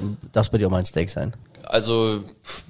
darf 0.32 0.50
bei 0.50 0.58
dir 0.58 0.68
auch 0.68 0.70
mal 0.70 0.78
ein 0.78 0.84
Steak 0.84 1.10
sein? 1.10 1.34
Also 1.64 2.22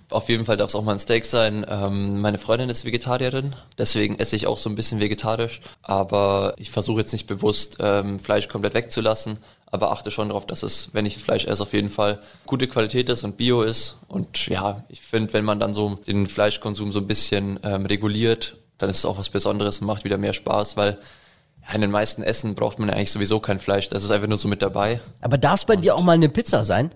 auf 0.08 0.28
jeden 0.28 0.44
Fall 0.44 0.56
darf 0.56 0.70
es 0.70 0.74
auch 0.74 0.82
mal 0.82 0.92
ein 0.92 0.98
Steak 0.98 1.24
sein. 1.24 1.64
Ähm, 1.68 2.20
meine 2.20 2.38
Freundin 2.38 2.68
ist 2.68 2.84
Vegetarierin, 2.84 3.54
deswegen 3.78 4.18
esse 4.18 4.36
ich 4.36 4.46
auch 4.46 4.58
so 4.58 4.68
ein 4.68 4.74
bisschen 4.74 5.00
vegetarisch. 5.00 5.60
Aber 5.82 6.54
ich 6.56 6.70
versuche 6.70 7.00
jetzt 7.00 7.12
nicht 7.12 7.26
bewusst 7.26 7.76
ähm, 7.80 8.18
Fleisch 8.18 8.48
komplett 8.48 8.74
wegzulassen, 8.74 9.38
aber 9.66 9.92
achte 9.92 10.10
schon 10.10 10.28
darauf, 10.28 10.46
dass 10.46 10.62
es, 10.62 10.90
wenn 10.92 11.06
ich 11.06 11.18
Fleisch 11.18 11.44
esse, 11.44 11.62
auf 11.62 11.72
jeden 11.72 11.90
Fall 11.90 12.20
gute 12.46 12.66
Qualität 12.66 13.08
ist 13.08 13.22
und 13.22 13.36
Bio 13.36 13.62
ist. 13.62 13.96
Und 14.08 14.46
ja, 14.48 14.84
ich 14.88 15.00
finde, 15.00 15.32
wenn 15.32 15.44
man 15.44 15.60
dann 15.60 15.74
so 15.74 15.98
den 16.06 16.26
Fleischkonsum 16.26 16.92
so 16.92 16.98
ein 17.00 17.06
bisschen 17.06 17.60
ähm, 17.62 17.86
reguliert, 17.86 18.56
dann 18.80 18.90
ist 18.90 18.98
es 18.98 19.04
auch 19.04 19.18
was 19.18 19.28
Besonderes 19.28 19.78
und 19.78 19.86
macht 19.86 20.02
wieder 20.04 20.16
mehr 20.18 20.32
Spaß, 20.32 20.76
weil 20.76 20.98
ja, 21.68 21.74
in 21.74 21.82
den 21.82 21.90
meisten 21.90 22.22
Essen 22.22 22.54
braucht 22.54 22.78
man 22.78 22.88
ja 22.88 22.94
eigentlich 22.96 23.12
sowieso 23.12 23.38
kein 23.38 23.58
Fleisch. 23.60 23.88
Das 23.90 24.02
ist 24.02 24.10
einfach 24.10 24.26
nur 24.26 24.38
so 24.38 24.48
mit 24.48 24.62
dabei. 24.62 25.00
Aber 25.20 25.38
darf 25.38 25.60
es 25.60 25.64
bei 25.66 25.76
dir 25.76 25.94
auch 25.94 26.02
mal 26.02 26.12
eine 26.12 26.28
Pizza 26.28 26.64
sein? 26.64 26.90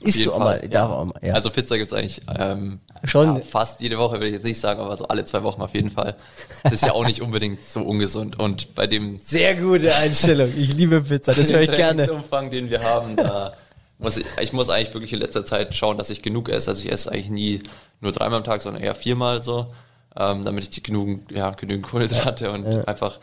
Isst 0.00 0.24
du 0.24 0.32
auch 0.32 0.38
Fall, 0.38 0.60
mal? 0.60 0.68
Darf 0.68 0.90
auch 0.90 1.04
mal 1.06 1.20
ja. 1.22 1.34
Also 1.34 1.50
Pizza 1.50 1.76
gibt's 1.76 1.92
eigentlich 1.92 2.20
ähm, 2.38 2.80
Schon- 3.04 3.36
ja, 3.36 3.40
fast 3.40 3.80
jede 3.80 3.98
Woche, 3.98 4.14
würde 4.14 4.28
ich 4.28 4.34
jetzt 4.34 4.44
nicht 4.44 4.60
sagen, 4.60 4.80
aber 4.80 4.96
so 4.96 5.08
alle 5.08 5.24
zwei 5.24 5.42
Wochen 5.42 5.60
auf 5.62 5.74
jeden 5.74 5.90
Fall. 5.90 6.14
Das 6.62 6.72
ist 6.72 6.84
ja 6.84 6.92
auch 6.92 7.04
nicht 7.06 7.20
unbedingt 7.22 7.64
so 7.64 7.80
ungesund. 7.80 8.38
Und 8.38 8.74
bei 8.76 8.86
dem 8.86 9.18
Sehr 9.20 9.56
gute 9.56 9.94
Einstellung. 9.96 10.52
Ich 10.56 10.72
liebe 10.74 11.00
Pizza, 11.00 11.34
das 11.34 11.52
höre 11.52 11.62
ich 11.62 11.70
gerne. 11.76 12.04
Trainingsumfang, 12.04 12.50
den 12.50 12.70
wir 12.70 12.82
haben, 12.82 13.16
da 13.16 13.54
muss 13.98 14.16
ich, 14.18 14.26
ich 14.40 14.52
muss 14.52 14.68
eigentlich 14.70 14.94
wirklich 14.94 15.12
in 15.12 15.18
letzter 15.18 15.44
Zeit 15.44 15.74
schauen, 15.74 15.98
dass 15.98 16.10
ich 16.10 16.22
genug 16.22 16.48
esse. 16.48 16.70
Also 16.70 16.84
ich 16.84 16.92
esse 16.92 17.10
eigentlich 17.10 17.30
nie 17.30 17.62
nur 18.00 18.12
dreimal 18.12 18.38
am 18.38 18.44
Tag, 18.44 18.62
sondern 18.62 18.82
eher 18.82 18.94
viermal 18.94 19.42
so, 19.42 19.72
ähm, 20.18 20.44
damit 20.44 20.64
ich 20.64 20.70
die 20.70 20.82
genügend, 20.82 21.30
ja, 21.30 21.50
genügend 21.50 21.86
Kohlenhydrate 21.86 22.50
und 22.50 22.88
einfach 22.88 23.20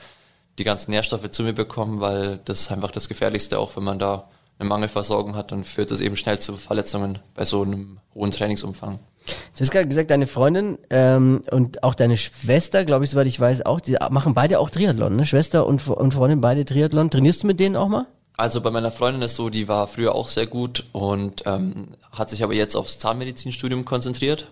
die 0.57 0.63
ganzen 0.63 0.91
Nährstoffe 0.91 1.29
zu 1.31 1.43
mir 1.43 1.53
bekomme, 1.53 1.99
weil 1.99 2.39
das 2.45 2.61
ist 2.61 2.71
einfach 2.71 2.91
das 2.91 3.09
Gefährlichste, 3.09 3.59
auch 3.59 3.75
wenn 3.75 3.83
man 3.83 3.99
da 3.99 4.29
eine 4.57 4.69
Mangelversorgung 4.69 5.35
hat, 5.35 5.51
dann 5.51 5.65
führt 5.65 5.91
das 5.91 5.99
eben 5.99 6.15
schnell 6.15 6.39
zu 6.39 6.55
Verletzungen 6.55 7.19
bei 7.33 7.43
so 7.43 7.63
einem 7.63 7.99
hohen 8.13 8.31
Trainingsumfang. 8.31 8.99
Du 9.25 9.59
hast 9.59 9.71
gerade 9.71 9.87
gesagt, 9.87 10.11
deine 10.11 10.27
Freundin 10.27 10.77
ähm, 10.89 11.41
und 11.51 11.83
auch 11.83 11.95
deine 11.95 12.15
Schwester, 12.15 12.85
glaube 12.85 13.05
ich, 13.05 13.11
soweit 13.11 13.27
ich 13.27 13.39
weiß, 13.39 13.65
auch, 13.65 13.79
die 13.79 13.97
machen 14.11 14.33
beide 14.33 14.59
auch 14.59 14.69
Triathlon, 14.69 15.15
ne? 15.15 15.25
Schwester 15.25 15.65
und, 15.65 15.85
und 15.87 16.13
Freundin 16.13 16.41
beide 16.41 16.63
Triathlon. 16.63 17.09
Trainierst 17.09 17.43
du 17.43 17.47
mit 17.47 17.59
denen 17.59 17.75
auch 17.75 17.89
mal? 17.89 18.05
Also 18.37 18.61
bei 18.61 18.69
meiner 18.69 18.91
Freundin 18.91 19.21
ist 19.23 19.35
so, 19.35 19.49
die 19.49 19.67
war 19.67 19.87
früher 19.87 20.13
auch 20.13 20.27
sehr 20.27 20.45
gut 20.45 20.85
und 20.91 21.43
ähm, 21.45 21.87
hat 22.11 22.29
sich 22.29 22.43
aber 22.43 22.53
jetzt 22.53 22.75
aufs 22.75 22.99
Zahnmedizinstudium 22.99 23.83
konzentriert. 23.83 24.51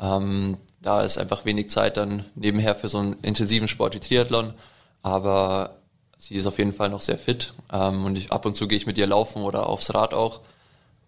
Ähm, 0.00 0.58
da 0.82 1.02
ist 1.02 1.18
einfach 1.18 1.44
wenig 1.44 1.70
Zeit 1.70 1.96
dann 1.96 2.24
nebenher 2.34 2.74
für 2.74 2.88
so 2.88 2.98
einen 2.98 3.14
intensiven 3.22 3.68
Sport 3.68 3.94
wie 3.94 4.00
Triathlon, 4.00 4.54
aber 5.02 5.76
sie 6.16 6.34
ist 6.34 6.46
auf 6.46 6.58
jeden 6.58 6.72
Fall 6.72 6.90
noch 6.90 7.00
sehr 7.00 7.18
fit 7.18 7.54
ähm, 7.72 8.04
und 8.04 8.18
ich, 8.18 8.32
ab 8.32 8.44
und 8.44 8.54
zu 8.54 8.68
gehe 8.68 8.76
ich 8.76 8.86
mit 8.86 8.98
ihr 8.98 9.06
laufen 9.06 9.42
oder 9.42 9.68
aufs 9.68 9.94
Rad 9.94 10.12
auch. 10.14 10.40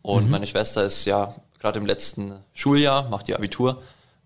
Und 0.02 0.30
meine 0.30 0.46
Schwester 0.46 0.84
ist 0.84 1.04
ja 1.04 1.34
gerade 1.58 1.78
im 1.78 1.86
letzten 1.86 2.40
Schuljahr, 2.54 3.08
macht 3.08 3.28
ihr 3.28 3.36
Abitur 3.36 3.82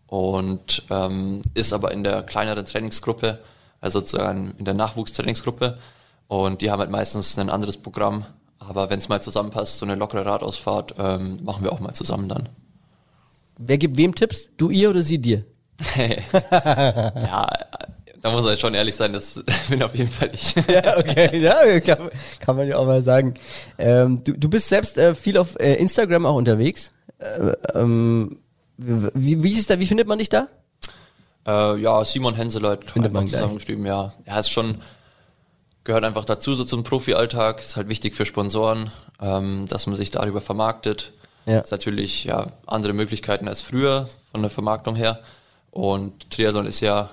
und 0.07 0.83
ähm, 0.91 1.43
ist 1.55 1.73
aber 1.73 1.93
in 1.93 2.05
der 2.05 2.23
kleineren 2.23 2.65
Trainingsgruppe, 2.65 3.39
also 3.81 4.01
sozusagen 4.01 4.55
in 4.59 4.65
der 4.65 4.75
Nachwuchstrainingsgruppe. 4.75 5.79
Und 6.29 6.61
die 6.61 6.71
haben 6.71 6.81
halt 6.81 6.91
meistens 6.91 7.39
ein 7.39 7.51
anderes 7.51 7.77
Programm. 7.77 8.27
Aber 8.59 8.91
wenn 8.91 8.99
es 8.99 9.09
mal 9.09 9.23
zusammenpasst, 9.23 9.79
so 9.79 9.87
eine 9.87 9.95
lockere 9.95 10.27
Radausfahrt, 10.27 10.95
ähm, 10.99 11.41
machen 11.43 11.65
wir 11.65 11.73
auch 11.73 11.81
mal 11.81 11.95
zusammen 11.95 12.29
dann. 12.29 12.49
Wer 13.63 13.77
gibt 13.77 13.99
wem 13.99 14.15
Tipps? 14.15 14.51
Du 14.57 14.71
ihr 14.71 14.89
oder 14.89 15.03
sie 15.03 15.19
dir? 15.19 15.45
ja, 15.97 17.47
da 18.23 18.31
muss 18.31 18.43
man 18.43 18.57
schon 18.57 18.73
ehrlich 18.73 18.97
sein, 18.97 19.13
das 19.13 19.43
bin 19.69 19.83
auf 19.83 19.95
jeden 19.95 20.11
Fall 20.11 20.31
ich. 20.33 20.55
ja, 20.69 20.99
okay, 20.99 21.39
ja, 21.41 21.81
kann, 21.81 22.11
kann 22.41 22.57
man 22.57 22.69
ja 22.69 22.77
auch 22.77 22.87
mal 22.87 23.03
sagen. 23.03 23.35
Ähm, 23.77 24.25
du, 24.25 24.33
du 24.33 24.49
bist 24.49 24.69
selbst 24.69 24.97
äh, 24.97 25.15
viel 25.15 25.37
auf 25.37 25.61
äh, 25.61 25.75
Instagram 25.75 26.25
auch 26.25 26.37
unterwegs. 26.37 26.95
Äh, 27.19 27.53
ähm, 27.75 28.39
wie, 28.79 29.43
wie, 29.43 29.53
ist 29.53 29.69
da, 29.69 29.79
wie 29.79 29.87
findet 29.87 30.09
man 30.09 30.19
dich 30.19 30.31
da? 30.31 30.49
Äh, 31.47 31.81
ja, 31.81 32.03
Simon 32.07 32.35
Henseleit 32.35 32.91
Findet 32.91 33.13
man 33.13 33.29
zusammengeschrieben, 33.29 33.85
ja. 33.85 34.15
Er 34.25 34.41
ist 34.41 34.49
schon, 34.49 34.77
gehört 35.85 36.05
einfach 36.05 36.25
dazu, 36.25 36.55
so 36.55 36.65
zum 36.65 36.83
Profi-Alltag. 36.83 37.61
Ist 37.61 37.77
halt 37.77 37.91
wichtig 37.91 38.15
für 38.15 38.25
Sponsoren, 38.25 38.91
ähm, 39.21 39.67
dass 39.69 39.87
man 39.87 39.97
sich 39.97 40.11
darüber 40.11 40.41
vermarktet. 40.41 41.13
Ja. 41.47 41.61
Ist 41.61 41.71
natürlich 41.73 42.25
ja 42.25 42.47
andere 42.67 42.93
Möglichkeiten 42.93 43.49
als 43.49 43.61
früher 43.63 44.09
von 44.31 44.43
der 44.43 44.51
Vermarktung 44.51 44.95
her. 44.95 45.21
Und 45.71 46.31
Triathlon 46.31 46.67
ist 46.67 46.81
ja, 46.81 47.11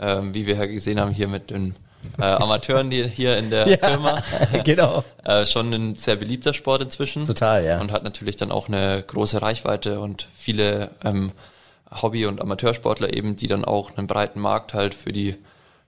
ähm, 0.00 0.34
wie 0.34 0.46
wir 0.46 0.56
ja 0.56 0.66
gesehen 0.66 0.98
haben, 1.00 1.12
hier 1.12 1.28
mit 1.28 1.50
den 1.50 1.74
äh, 2.18 2.22
Amateuren 2.24 2.88
die 2.90 3.06
hier 3.08 3.36
in 3.38 3.50
der 3.50 3.66
Firma. 3.78 4.22
genau. 4.64 5.04
Äh, 5.24 5.44
schon 5.46 5.72
ein 5.72 5.94
sehr 5.94 6.16
beliebter 6.16 6.54
Sport 6.54 6.82
inzwischen. 6.82 7.24
Total, 7.26 7.64
ja. 7.64 7.80
Und 7.80 7.92
hat 7.92 8.02
natürlich 8.04 8.36
dann 8.36 8.50
auch 8.50 8.68
eine 8.68 9.02
große 9.06 9.40
Reichweite 9.42 10.00
und 10.00 10.26
viele 10.34 10.90
ähm, 11.04 11.32
Hobby- 11.90 12.26
und 12.26 12.40
Amateursportler 12.40 13.12
eben, 13.12 13.36
die 13.36 13.46
dann 13.48 13.64
auch 13.64 13.96
einen 13.96 14.06
breiten 14.06 14.40
Markt 14.40 14.74
halt 14.74 14.94
für 14.94 15.12
die 15.12 15.36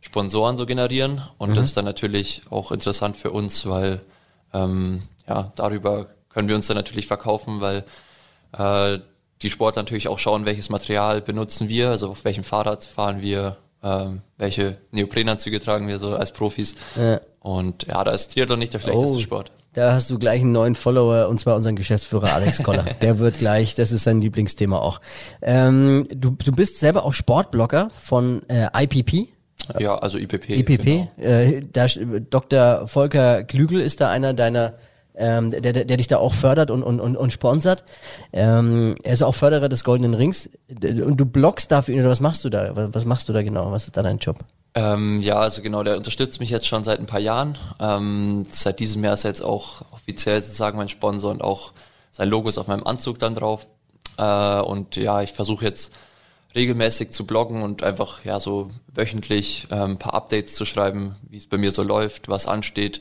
Sponsoren 0.00 0.56
so 0.56 0.66
generieren. 0.66 1.22
Und 1.38 1.50
Mhm. 1.50 1.54
das 1.54 1.64
ist 1.66 1.76
dann 1.76 1.84
natürlich 1.84 2.42
auch 2.50 2.72
interessant 2.72 3.16
für 3.16 3.30
uns, 3.30 3.66
weil 3.66 4.00
ähm, 4.52 5.02
ja, 5.28 5.52
darüber 5.56 6.06
können 6.32 6.48
wir 6.48 6.54
uns 6.56 6.66
dann 6.66 6.76
natürlich 6.76 7.06
verkaufen, 7.06 7.60
weil 7.60 7.84
äh, 8.56 8.98
die 9.42 9.50
Sportler 9.50 9.82
natürlich 9.82 10.08
auch 10.08 10.18
schauen, 10.18 10.46
welches 10.46 10.68
Material 10.68 11.20
benutzen 11.20 11.68
wir, 11.68 11.90
also 11.90 12.10
auf 12.10 12.24
welchem 12.24 12.44
Fahrrad 12.44 12.84
fahren 12.84 13.20
wir, 13.20 13.56
ähm, 13.82 14.22
welche 14.38 14.78
Neoprenanzüge 14.92 15.58
tragen 15.60 15.88
wir 15.88 15.98
so 15.98 16.14
als 16.14 16.32
Profis. 16.32 16.76
Ja. 16.96 17.20
Und 17.40 17.86
ja, 17.88 18.04
da 18.04 18.12
ist 18.12 18.32
Triathlon 18.32 18.58
nicht 18.58 18.72
der 18.72 18.78
schlechteste 18.78 19.16
Oh. 19.18 19.20
Sport. 19.20 19.50
Da 19.74 19.94
hast 19.94 20.10
du 20.10 20.18
gleich 20.18 20.42
einen 20.42 20.52
neuen 20.52 20.74
Follower 20.74 21.28
und 21.28 21.40
zwar 21.40 21.56
unseren 21.56 21.76
Geschäftsführer 21.76 22.34
Alex 22.34 22.62
Koller. 22.62 22.84
Der 23.00 23.18
wird 23.18 23.38
gleich, 23.38 23.74
das 23.74 23.90
ist 23.90 24.04
sein 24.04 24.20
Lieblingsthema 24.20 24.78
auch. 24.78 25.00
Ähm, 25.40 26.06
du, 26.14 26.32
du 26.32 26.52
bist 26.52 26.78
selber 26.78 27.04
auch 27.06 27.14
Sportblogger 27.14 27.88
von 27.98 28.42
äh, 28.50 28.68
IPP. 28.84 29.30
Ja, 29.78 29.96
also 29.96 30.18
IPP. 30.18 30.50
IPP. 30.50 30.84
Genau. 30.84 31.08
Äh, 31.16 31.62
da, 31.72 31.86
Dr. 32.28 32.86
Volker 32.86 33.44
Klügel 33.44 33.80
ist 33.80 34.02
da 34.02 34.10
einer 34.10 34.34
deiner, 34.34 34.74
ähm, 35.14 35.51
der, 35.51 35.61
der, 35.61 35.85
der 35.85 35.96
dich 35.96 36.07
da 36.07 36.18
auch 36.18 36.35
fördert 36.35 36.70
und, 36.70 36.83
und, 36.83 37.01
und, 37.01 37.16
und 37.16 37.33
sponsert. 37.33 37.85
Ähm, 38.33 38.96
er 39.03 39.12
ist 39.12 39.22
auch 39.22 39.35
Förderer 39.35 39.68
des 39.68 39.85
Goldenen 39.85 40.14
Rings. 40.14 40.51
Und 40.68 41.16
du 41.16 41.27
bloggst 41.27 41.70
dafür 41.70 42.01
oder 42.01 42.11
was 42.11 42.20
machst 42.20 42.44
du 42.44 42.51
da? 42.51 42.70
Was, 42.75 43.05
machst 43.05 43.29
du 43.29 43.33
da 43.33 43.42
genau? 43.42 43.70
Was 43.72 43.85
ist 43.85 43.96
da 43.96 44.03
dein 44.03 44.18
Job? 44.18 44.38
Ähm, 44.75 45.20
ja, 45.20 45.38
also 45.38 45.61
genau, 45.61 45.83
der 45.83 45.98
unterstützt 45.98 46.40
mich 46.40 46.48
jetzt 46.48 46.66
schon 46.66 46.83
seit 46.83 46.98
ein 46.98 47.07
paar 47.07 47.20
Jahren. 47.20 47.59
Ähm, 47.79 48.44
seit 48.48 48.81
diesem 48.81 49.05
Jahr 49.05 49.14
ist 49.14 49.25
er 49.25 49.31
jetzt 49.31 49.44
auch 49.44 49.83
offiziell 49.92 50.40
sozusagen 50.40 50.79
mein 50.79 50.88
Sponsor 50.88 51.31
und 51.31 51.42
auch 51.42 51.72
sein 52.11 52.29
Logo 52.29 52.48
ist 52.48 52.59
auf 52.59 52.68
meinem 52.68 52.87
Anzug 52.87 53.18
dann 53.18 53.35
drauf. 53.35 53.66
Äh, 54.16 54.61
und 54.61 54.96
ja, 54.96 55.20
ich 55.20 55.33
versuche 55.33 55.66
jetzt 55.66 55.92
regelmäßig 56.55 57.11
zu 57.11 57.27
bloggen 57.27 57.62
und 57.62 57.83
einfach 57.83 58.25
ja 58.25 58.40
so 58.40 58.68
wöchentlich 58.94 59.66
ähm, 59.70 59.92
ein 59.92 59.98
paar 59.98 60.14
Updates 60.14 60.55
zu 60.55 60.64
schreiben, 60.64 61.16
wie 61.29 61.37
es 61.37 61.46
bei 61.46 61.59
mir 61.59 61.70
so 61.70 61.83
läuft, 61.83 62.29
was 62.29 62.46
ansteht, 62.46 63.01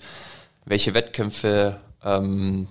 welche 0.66 0.94
Wettkämpfe 0.94 1.80
ähm, 2.04 2.68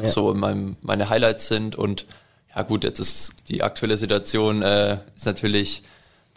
Ja. 0.00 0.08
so 0.08 0.30
in 0.32 0.38
meinem, 0.38 0.76
meine 0.82 1.08
Highlights 1.08 1.48
sind 1.48 1.76
und 1.76 2.06
ja 2.54 2.62
gut, 2.62 2.84
jetzt 2.84 3.00
ist 3.00 3.34
die 3.48 3.62
aktuelle 3.62 3.96
Situation 3.96 4.62
äh, 4.62 4.98
ist 5.16 5.26
natürlich 5.26 5.82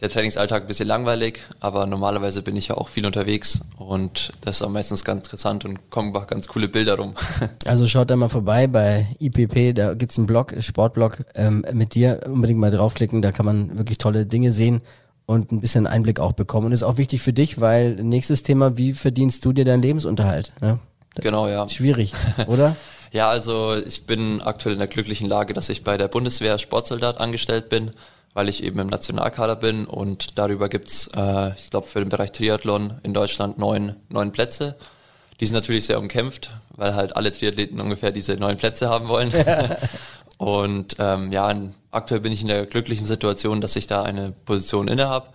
der 0.01 0.09
Trainingsalltag 0.09 0.61
ein 0.63 0.67
bisschen 0.67 0.87
langweilig, 0.87 1.39
aber 1.59 1.85
normalerweise 1.85 2.41
bin 2.41 2.55
ich 2.55 2.69
ja 2.69 2.75
auch 2.75 2.87
viel 2.87 3.05
unterwegs 3.05 3.61
und 3.77 4.31
das 4.41 4.57
ist 4.57 4.61
auch 4.61 4.69
meistens 4.69 5.03
ganz 5.03 5.25
interessant 5.25 5.65
und 5.65 5.89
kommen 5.89 6.15
auch 6.15 6.25
ganz 6.27 6.47
coole 6.47 6.69
Bilder 6.69 6.95
rum. 6.97 7.15
Also 7.65 7.85
schaut 7.87 8.09
da 8.09 8.15
mal 8.15 8.29
vorbei 8.29 8.67
bei 8.67 9.07
IPP, 9.19 9.75
da 9.75 9.93
gibt's 9.93 10.17
einen 10.17 10.25
Blog, 10.27 10.55
Sportblog 10.61 11.25
ähm, 11.35 11.65
mit 11.73 11.95
dir. 11.95 12.21
Unbedingt 12.25 12.59
mal 12.59 12.71
draufklicken, 12.71 13.21
da 13.21 13.33
kann 13.33 13.45
man 13.45 13.77
wirklich 13.77 13.97
tolle 13.97 14.25
Dinge 14.25 14.51
sehen 14.51 14.81
und 15.25 15.51
ein 15.51 15.59
bisschen 15.59 15.85
Einblick 15.85 16.19
auch 16.21 16.31
bekommen. 16.33 16.67
Und 16.67 16.71
ist 16.71 16.83
auch 16.83 16.97
wichtig 16.97 17.21
für 17.21 17.33
dich, 17.33 17.59
weil 17.59 17.95
nächstes 17.95 18.41
Thema, 18.41 18.77
wie 18.77 18.93
verdienst 18.93 19.43
du 19.43 19.51
dir 19.53 19.65
deinen 19.65 19.81
Lebensunterhalt? 19.83 20.53
Ne? 20.61 20.79
Genau, 21.21 21.47
ja. 21.47 21.67
Schwierig, 21.69 22.13
oder? 22.47 22.75
Ja, 23.11 23.29
also 23.29 23.75
ich 23.75 24.05
bin 24.05 24.41
aktuell 24.41 24.73
in 24.73 24.79
der 24.79 24.87
glücklichen 24.87 25.27
Lage, 25.27 25.53
dass 25.53 25.69
ich 25.69 25.83
bei 25.83 25.97
der 25.97 26.07
Bundeswehr 26.07 26.57
Sportsoldat 26.57 27.19
angestellt 27.19 27.69
bin, 27.69 27.91
weil 28.33 28.49
ich 28.49 28.63
eben 28.63 28.79
im 28.79 28.87
Nationalkader 28.87 29.55
bin 29.55 29.85
und 29.85 30.37
darüber 30.37 30.69
gibt's, 30.69 31.09
äh, 31.15 31.53
ich 31.57 31.71
glaube, 31.71 31.87
für 31.87 31.99
den 31.99 32.09
Bereich 32.09 32.31
Triathlon 32.31 32.99
in 33.03 33.13
Deutschland 33.13 33.57
neun, 33.57 33.95
neun 34.09 34.31
Plätze. 34.31 34.75
Die 35.39 35.45
sind 35.45 35.55
natürlich 35.55 35.85
sehr 35.85 35.99
umkämpft, 35.99 36.51
weil 36.75 36.93
halt 36.95 37.15
alle 37.15 37.31
Triathleten 37.31 37.79
ungefähr 37.79 38.11
diese 38.11 38.33
neun 38.35 38.57
Plätze 38.57 38.89
haben 38.89 39.07
wollen. 39.07 39.33
und 40.37 40.95
ähm, 40.99 41.31
ja, 41.31 41.53
aktuell 41.91 42.19
bin 42.19 42.31
ich 42.31 42.41
in 42.41 42.47
der 42.47 42.65
glücklichen 42.65 43.07
Situation, 43.07 43.61
dass 43.61 43.75
ich 43.75 43.87
da 43.87 44.03
eine 44.03 44.33
Position 44.45 44.87
inne 44.87 45.07
habe. 45.07 45.29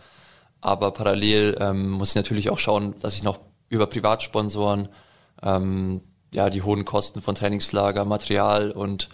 Aber 0.61 0.93
parallel 0.93 1.57
ähm, 1.61 1.91
muss 1.91 2.11
ich 2.11 2.15
natürlich 2.15 2.51
auch 2.51 2.59
schauen, 2.59 2.95
dass 3.01 3.15
ich 3.15 3.23
noch 3.23 3.41
über 3.69 3.87
Privatsponsoren 3.87 4.89
ähm, 5.45 6.03
ja 6.33 6.51
die 6.51 6.63
hohen 6.63 6.85
Kosten 6.85 7.23
von 7.23 7.35
Trainingslager, 7.35 8.05
Material 8.05 8.71
und 8.71 9.09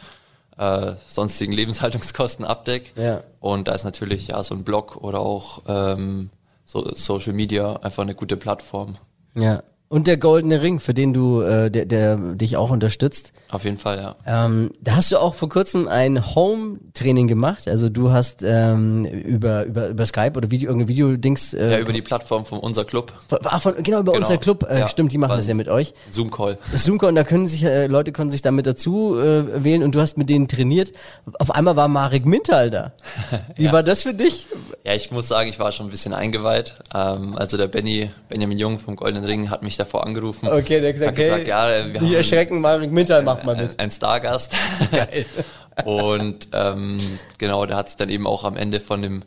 äh, 0.57 0.95
sonstigen 1.07 1.53
Lebenshaltungskosten 1.53 2.45
abdeck. 2.45 2.93
Ja. 2.97 3.23
Und 3.41 3.69
da 3.69 3.75
ist 3.75 3.85
natürlich 3.85 4.29
ja 4.29 4.43
so 4.43 4.55
ein 4.55 4.65
Blog 4.65 4.97
oder 4.97 5.21
auch 5.21 5.63
ähm, 5.67 6.31
so 6.65 6.95
Social 6.95 7.33
Media 7.33 7.77
einfach 7.77 8.03
eine 8.03 8.15
gute 8.15 8.37
Plattform. 8.37 8.97
Ja. 9.35 9.63
Und 9.93 10.07
der 10.07 10.19
Goldene 10.19 10.63
Ring, 10.63 10.79
für 10.79 10.95
den 10.95 11.13
du, 11.13 11.41
äh, 11.41 11.69
der, 11.69 11.85
der 11.85 12.17
dich 12.37 12.57
auch 12.57 12.71
unterstützt. 12.71 13.33
Auf 13.51 13.65
jeden 13.65 13.77
Fall, 13.77 13.99
ja. 13.99 14.15
Ähm, 14.25 14.71
da 14.81 14.95
hast 14.95 15.11
du 15.11 15.19
auch 15.19 15.35
vor 15.35 15.49
kurzem 15.49 15.89
ein 15.89 16.25
Home-Training 16.37 17.27
gemacht. 17.27 17.67
Also 17.67 17.89
du 17.89 18.13
hast 18.13 18.45
ähm, 18.47 19.05
über, 19.05 19.65
über, 19.65 19.89
über 19.89 20.07
Skype 20.07 20.35
oder 20.37 20.53
Video, 20.53 20.69
irgendein 20.69 20.87
Video-Dings. 20.87 21.55
Äh, 21.55 21.73
Ja, 21.73 21.79
über 21.81 21.93
die 21.93 22.03
Plattform 22.03 22.47
von 22.47 22.61
unser 22.61 22.85
Club. 22.85 23.13
ah, 23.43 23.59
von, 23.59 23.75
genau, 23.83 23.99
über 23.99 24.13
Genau. 24.13 24.25
unser 24.25 24.39
Club. 24.39 24.65
Äh, 24.71 24.79
Ja. 24.79 24.89
Stimmt, 24.89 25.11
die 25.11 25.19
machen 25.19 25.35
das 25.37 25.49
ja 25.49 25.55
mit 25.55 25.67
euch. 25.69 25.93
Zoom-Call. 26.11 26.59
Zoom-Call, 26.73 27.13
da 27.15 27.25
können 27.25 27.49
sich, 27.49 27.65
äh, 27.65 27.89
Leute 27.89 28.13
können 28.13 28.31
sich 28.31 28.43
damit 28.43 28.67
dazu 28.69 29.17
äh, 29.19 29.65
wählen 29.65 29.83
und 29.83 29.97
du 29.97 30.01
hast 30.01 30.17
mit 30.17 30.29
denen 30.29 30.47
trainiert. 30.47 30.93
Auf 31.41 31.51
einmal 31.51 31.75
war 31.75 31.89
Marek 31.89 32.27
Mintal 32.27 32.71
da. 32.71 32.93
Wie 33.57 33.65
Ja. 33.65 33.73
war 33.73 33.83
das 33.83 34.03
für 34.03 34.15
dich? 34.15 34.47
Ja, 34.85 34.95
ich 34.95 35.11
muss 35.11 35.27
sagen, 35.27 35.49
ich 35.51 35.59
war 35.59 35.73
schon 35.73 35.87
ein 35.89 35.91
bisschen 35.91 36.15
eingeweiht. 36.15 36.75
Ähm, 36.95 37.35
also 37.37 37.57
der 37.57 37.67
Benny, 37.67 38.11
Benjamin 38.29 38.57
Jung 38.57 38.79
vom 38.79 38.95
Goldenen 38.95 39.25
Ring 39.25 39.51
hat 39.51 39.65
mich 39.65 39.80
davor 39.81 40.07
angerufen. 40.07 40.49
Okay, 40.49 40.81
der 40.81 40.91
hat 40.91 40.95
gesagt, 40.95 41.11
hat 41.11 41.17
gesagt 41.17 41.41
hey, 41.43 41.49
ja, 41.49 41.93
wir 41.93 42.01
haben 42.01 42.15
erschrecken, 42.15 42.61
Marek 42.61 42.93
Mintal 42.93 43.23
macht 43.23 43.45
mal 43.45 43.57
mit. 43.57 43.79
ein 43.79 43.91
Stargast. 43.91 44.55
Geil. 44.93 45.27
Und 45.85 46.49
ähm, 46.53 47.01
genau, 47.39 47.67
der 47.67 47.77
hat 47.77 47.89
sich 47.89 47.97
dann 47.97 48.11
eben 48.11 48.27
auch 48.27 48.45
am 48.45 48.57
Ende 48.57 48.81
von 48.81 49.03
dem 49.03 49.23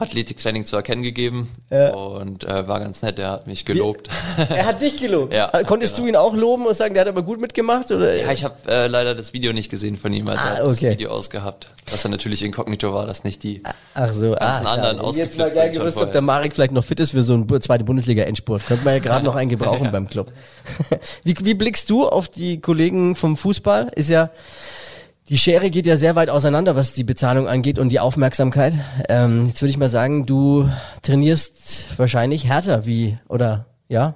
Athletiktraining 0.00 0.64
zu 0.64 0.76
erkennen 0.76 1.02
gegeben 1.02 1.48
Ja. 1.70 1.92
und 1.94 2.44
äh, 2.44 2.68
war 2.68 2.78
ganz 2.80 3.02
nett, 3.02 3.18
der 3.18 3.30
hat 3.30 3.46
mich 3.46 3.64
gelobt. 3.64 4.08
Er 4.48 4.66
hat 4.66 4.80
dich 4.80 4.96
gelobt. 4.96 5.32
Ja, 5.34 5.50
Äh, 5.52 5.64
Konntest 5.64 5.96
genau. 5.96 6.06
du 6.06 6.08
ihn 6.10 6.16
auch 6.16 6.34
loben 6.34 6.66
und 6.66 6.74
sagen, 6.74 6.94
der 6.94 7.00
hat 7.02 7.08
aber 7.08 7.22
gut 7.22 7.40
mitgemacht? 7.40 7.90
Oder? 7.90 8.14
Ja, 8.14 8.30
ich 8.30 8.44
habe 8.44 8.54
äh, 8.68 8.86
leider 8.86 9.14
das 9.14 9.32
Video 9.32 9.52
nicht 9.52 9.70
gesehen 9.70 9.96
von 9.96 10.12
ihm, 10.12 10.28
also 10.28 10.40
Ah, 10.42 10.50
er 10.50 10.56
hat 10.58 10.64
das 10.66 10.72
okay. 10.76 10.90
Video 10.92 11.10
ausgehabt. 11.10 11.68
Was 11.90 12.04
er 12.04 12.10
natürlich 12.10 12.42
inkognito 12.44 12.92
war, 12.94 13.06
dass 13.06 13.24
nicht 13.24 13.42
die 13.42 13.62
Ach 13.94 14.12
so, 14.12 14.34
ah, 14.34 14.38
ganzen 14.38 14.66
anderen 14.66 14.98
schade. 14.98 15.16
Jetzt 15.16 15.38
mal 15.38 15.50
geil 15.50 15.70
gewusst, 15.70 15.96
ob 15.98 16.12
der 16.12 16.20
Marek 16.22 16.54
vielleicht 16.54 16.72
noch 16.72 16.84
fit 16.84 17.00
ist 17.00 17.10
für 17.10 17.22
so 17.22 17.34
einen 17.34 17.46
Bu- 17.46 17.58
zweite 17.58 17.84
Bundesliga-Endspurt. 17.84 18.66
Könnte 18.66 18.84
man 18.84 18.94
ja 18.94 19.00
gerade 19.00 19.24
noch 19.24 19.34
einen 19.34 19.48
gebrauchen 19.50 19.88
beim 19.92 20.08
Club. 20.08 20.30
wie, 21.24 21.34
wie 21.40 21.54
blickst 21.54 21.90
du 21.90 22.08
auf 22.08 22.28
die 22.28 22.60
Kollegen 22.60 23.16
vom 23.16 23.36
Fußball? 23.36 23.90
Ist 23.96 24.10
ja, 24.10 24.30
die 25.28 25.38
Schere 25.38 25.70
geht 25.70 25.86
ja 25.86 25.96
sehr 25.96 26.14
weit 26.14 26.30
auseinander, 26.30 26.74
was 26.74 26.94
die 26.94 27.04
Bezahlung 27.04 27.48
angeht 27.48 27.78
und 27.78 27.90
die 27.90 28.00
Aufmerksamkeit. 28.00 28.74
Ähm, 29.08 29.46
jetzt 29.46 29.60
würde 29.60 29.70
ich 29.70 29.76
mal 29.76 29.90
sagen, 29.90 30.24
du 30.24 30.70
trainierst 31.02 31.98
wahrscheinlich 31.98 32.46
härter 32.46 32.86
wie, 32.86 33.16
oder 33.28 33.66
ja, 33.88 34.14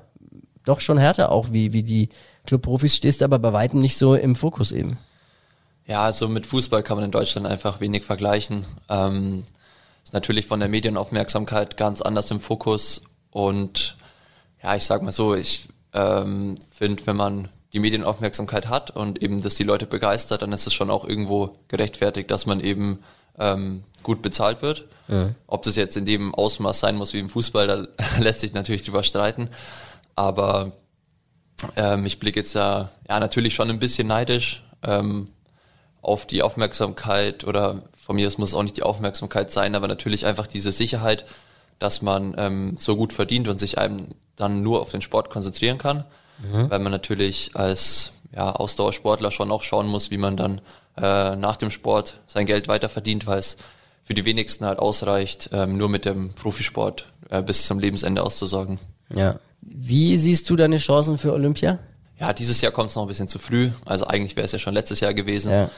doch 0.65 0.81
schon 0.81 0.99
härter 0.99 1.31
auch 1.31 1.53
wie, 1.53 1.73
wie 1.73 1.83
die 1.83 2.09
Clubprofis, 2.47 2.97
stehst 2.97 3.23
aber 3.23 3.39
bei 3.39 3.53
weitem 3.53 3.81
nicht 3.81 3.99
so 3.99 4.15
im 4.15 4.37
Fokus 4.37 4.73
eben. 4.73 4.99
Ja, 5.87 6.05
also 6.05 6.29
mit 6.29 6.47
Fußball 6.47 6.83
kann 6.83 6.97
man 6.97 7.05
in 7.05 7.11
Deutschland 7.11 7.47
einfach 7.47 7.81
wenig 7.81 8.05
vergleichen. 8.05 8.65
Ähm, 8.89 9.45
ist 10.05 10.15
natürlich 10.15 10.47
von 10.47 10.61
der 10.61 10.69
Medienaufmerksamkeit 10.69 11.77
ganz 11.77 12.01
anders 12.01 12.31
im 12.31 12.41
Fokus 12.41 13.03
und 13.31 13.97
ja, 14.63 14.77
ich 14.77 14.85
sag 14.85 15.03
mal 15.03 15.13
so, 15.13 15.35
ich 15.35 15.69
ähm, 15.93 16.59
finde, 16.71 17.07
wenn 17.07 17.17
man 17.17 17.49
die 17.73 17.81
Medienaufmerksamkeit 17.81 18.69
hat 18.69 18.91
und 18.91 19.23
eben 19.23 19.43
das 19.43 19.55
die 19.55 19.65
Leute 19.65 19.87
begeistert, 19.87 20.43
dann 20.43 20.53
ist 20.53 20.67
es 20.67 20.75
schon 20.75 20.91
auch 20.91 21.05
irgendwo 21.05 21.57
gerechtfertigt, 21.69 22.31
dass 22.31 22.47
man 22.47 22.61
eben 22.61 22.99
ähm, 23.39 23.85
gut 24.03 24.21
bezahlt 24.23 24.63
wird. 24.63 24.85
Ob 25.47 25.63
das 25.63 25.77
jetzt 25.77 25.97
in 25.97 26.05
dem 26.05 26.35
Ausmaß 26.35 26.81
sein 26.81 26.97
muss 26.97 27.13
wie 27.13 27.19
im 27.19 27.29
Fußball, 27.29 27.67
da 27.67 27.87
lässt 28.19 28.41
sich 28.41 28.53
natürlich 28.53 28.83
drüber 28.83 29.03
streiten. 29.03 29.49
Aber 30.15 30.73
ähm, 31.77 32.07
ich 32.07 32.19
blicke 32.19 32.41
jetzt 32.41 32.55
ja, 32.55 32.91
ja 33.09 33.21
natürlich 33.21 33.55
schon 33.55 33.71
ein 33.71 33.79
bisschen 33.79 34.07
neidisch 34.07 34.65
ähm, 34.83 35.29
auf 36.01 36.27
die 36.27 36.43
Aufmerksamkeit 36.43 37.45
oder 37.45 37.83
von 37.95 38.17
mir 38.17 38.27
aus 38.27 38.39
muss 38.39 38.51
es 38.51 38.55
auch 38.55 38.63
nicht 38.63 38.77
die 38.77 38.83
Aufmerksamkeit 38.83 39.53
sein, 39.53 39.75
aber 39.75 39.87
natürlich 39.87 40.27
einfach 40.27 40.47
diese 40.47 40.73
Sicherheit, 40.73 41.25
dass 41.79 42.03
man 42.03 42.35
ähm, 42.37 42.77
so 42.79 42.97
gut 42.97 43.13
verdient 43.13 43.49
und 43.49 43.59
sich 43.59 43.79
einem 43.79 44.09
dann 44.37 44.63
nur 44.63 44.81
auf 44.81 44.91
den 44.91 45.03
Sport 45.03 45.31
konzentrieren 45.31 45.79
kann, 45.79 46.05
weil 46.51 46.79
man 46.79 46.93
natürlich 46.93 47.53
als 47.55 48.13
ja, 48.35 48.53
Ausdauersportler 48.53 49.31
schon 49.31 49.51
auch 49.51 49.63
schauen 49.63 49.87
muss, 49.87 50.11
wie 50.11 50.19
man 50.19 50.37
dann 50.37 50.61
äh, 50.97 51.37
nach 51.37 51.57
dem 51.57 51.71
Sport 51.71 52.21
sein 52.27 52.47
Geld 52.47 52.69
weiter 52.69 52.89
verdient, 52.89 53.27
weil 53.27 53.39
es 53.39 53.57
für 54.03 54.15
die 54.15 54.25
wenigsten 54.25 54.65
halt 54.65 54.79
ausreicht, 54.79 55.51
ähm, 55.53 55.77
nur 55.77 55.89
mit 55.89 56.05
dem 56.05 56.35
Profisport 56.35 57.07
äh, 57.31 57.43
bis 57.43 57.67
zum 57.67 57.79
Lebensende 57.79 58.23
auszusorgen. 58.23 58.79
Ja. 59.15 59.37
Wie 59.61 60.19
siehst 60.19 60.51
du 60.51 60.57
deine 60.57 60.79
Chancen 60.79 61.19
für 61.19 61.33
Olympia? 61.33 61.79
Ja, 62.19 62.33
dieses 62.33 62.61
Jahr 62.61 62.73
kommt 62.73 62.91
es 62.91 62.97
noch 62.97 63.03
ein 63.03 63.09
bisschen 63.09 63.29
zu 63.29 63.39
früh. 63.39 63.71
Also 63.85 64.07
eigentlich 64.07 64.37
wäre 64.37 64.45
es 64.45 64.53
ja 64.53 64.59
schon 64.59 64.75
letztes 64.75 65.01
Jahr 65.01 65.15
gewesen. 65.15 65.53
Ja. 65.53 65.71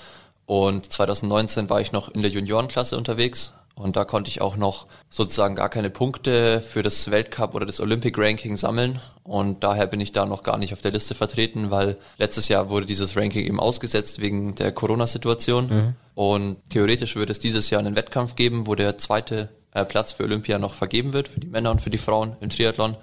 Und 0.46 0.90
2019 0.90 1.70
war 1.70 1.80
ich 1.80 1.92
noch 1.92 2.08
in 2.08 2.22
der 2.22 2.30
Juniorenklasse 2.30 2.96
unterwegs 2.96 3.52
und 3.76 3.96
da 3.96 4.04
konnte 4.04 4.30
ich 4.30 4.40
auch 4.40 4.56
noch 4.56 4.86
sozusagen 5.10 5.56
gar 5.56 5.68
keine 5.68 5.90
Punkte 5.90 6.60
für 6.60 6.82
das 6.82 7.10
Weltcup 7.10 7.54
oder 7.54 7.66
das 7.66 7.80
Olympic 7.80 8.20
Ranking 8.20 8.56
sammeln. 8.56 9.00
Und 9.24 9.64
daher 9.64 9.86
bin 9.86 10.00
ich 10.00 10.12
da 10.12 10.26
noch 10.26 10.42
gar 10.44 10.58
nicht 10.58 10.72
auf 10.72 10.80
der 10.80 10.92
Liste 10.92 11.14
vertreten, 11.14 11.70
weil 11.70 11.96
letztes 12.18 12.48
Jahr 12.48 12.68
wurde 12.68 12.86
dieses 12.86 13.16
Ranking 13.16 13.44
eben 13.44 13.58
ausgesetzt 13.58 14.20
wegen 14.20 14.54
der 14.54 14.70
Corona-Situation. 14.70 15.68
Und 16.14 16.58
theoretisch 16.70 17.16
würde 17.16 17.32
es 17.32 17.40
dieses 17.40 17.70
Jahr 17.70 17.80
einen 17.80 17.96
Wettkampf 17.96 18.36
geben, 18.36 18.68
wo 18.68 18.76
der 18.76 18.96
zweite 18.98 19.48
äh, 19.72 19.84
Platz 19.84 20.12
für 20.12 20.22
Olympia 20.22 20.60
noch 20.60 20.74
vergeben 20.74 21.12
wird, 21.12 21.26
für 21.26 21.40
die 21.40 21.48
Männer 21.48 21.72
und 21.72 21.82
für 21.82 21.90
die 21.90 21.98
Frauen 21.98 22.36
im 22.40 22.50
Triathlon. 22.50 22.96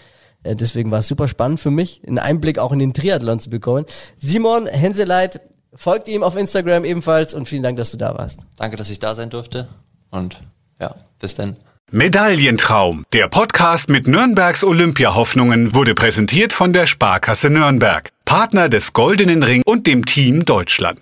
Äh, 0.43 0.56
deswegen 0.56 0.91
war 0.91 1.00
es 1.00 1.08
super 1.08 1.28
spannend 1.28 1.60
für 1.60 1.71
mich, 1.71 2.02
einen 2.08 2.19
Einblick 2.19 2.60
auch 2.60 2.71
in 2.71 2.80
den 2.80 2.93
Triathlon 2.93 3.39
zu 3.39 3.50
bekommen. 3.50 3.86
Simon 4.17 4.67
Henseleit, 4.67 5.41
folgt 5.78 6.08
ihm 6.08 6.23
auf 6.23 6.36
Instagram 6.36 6.84
ebenfalls 6.84 7.34
und 7.34 7.47
vielen 7.47 7.63
Dank, 7.63 7.78
dass 7.78 7.91
du 7.91 7.97
da 7.97 8.17
warst. 8.17 8.41
Danke, 8.58 8.76
dass 8.76 8.89
ich 8.89 9.00
da 9.00 9.15
sein 9.15 9.30
durfte 9.30 9.67
und 10.10 10.41
ja, 10.80 10.95
bis 11.19 11.36
dann. 11.36 11.56
Medaillentraum. 11.89 13.06
Der 13.13 13.30
Podcast 13.30 13.89
mit 13.89 14.08
Nürnbergs 14.08 14.63
Olympiahoffnungen 14.63 15.73
wurde 15.73 15.95
präsentiert 15.95 16.52
von 16.52 16.73
der 16.73 16.86
Sparkasse 16.86 17.50
Nürnberg, 17.50 18.10
Partner 18.26 18.67
des 18.67 18.91
Goldenen 18.91 19.41
Ring 19.41 19.62
und 19.65 19.88
dem 19.88 20.06
Team 20.06 20.43
Deutschland. 20.43 21.00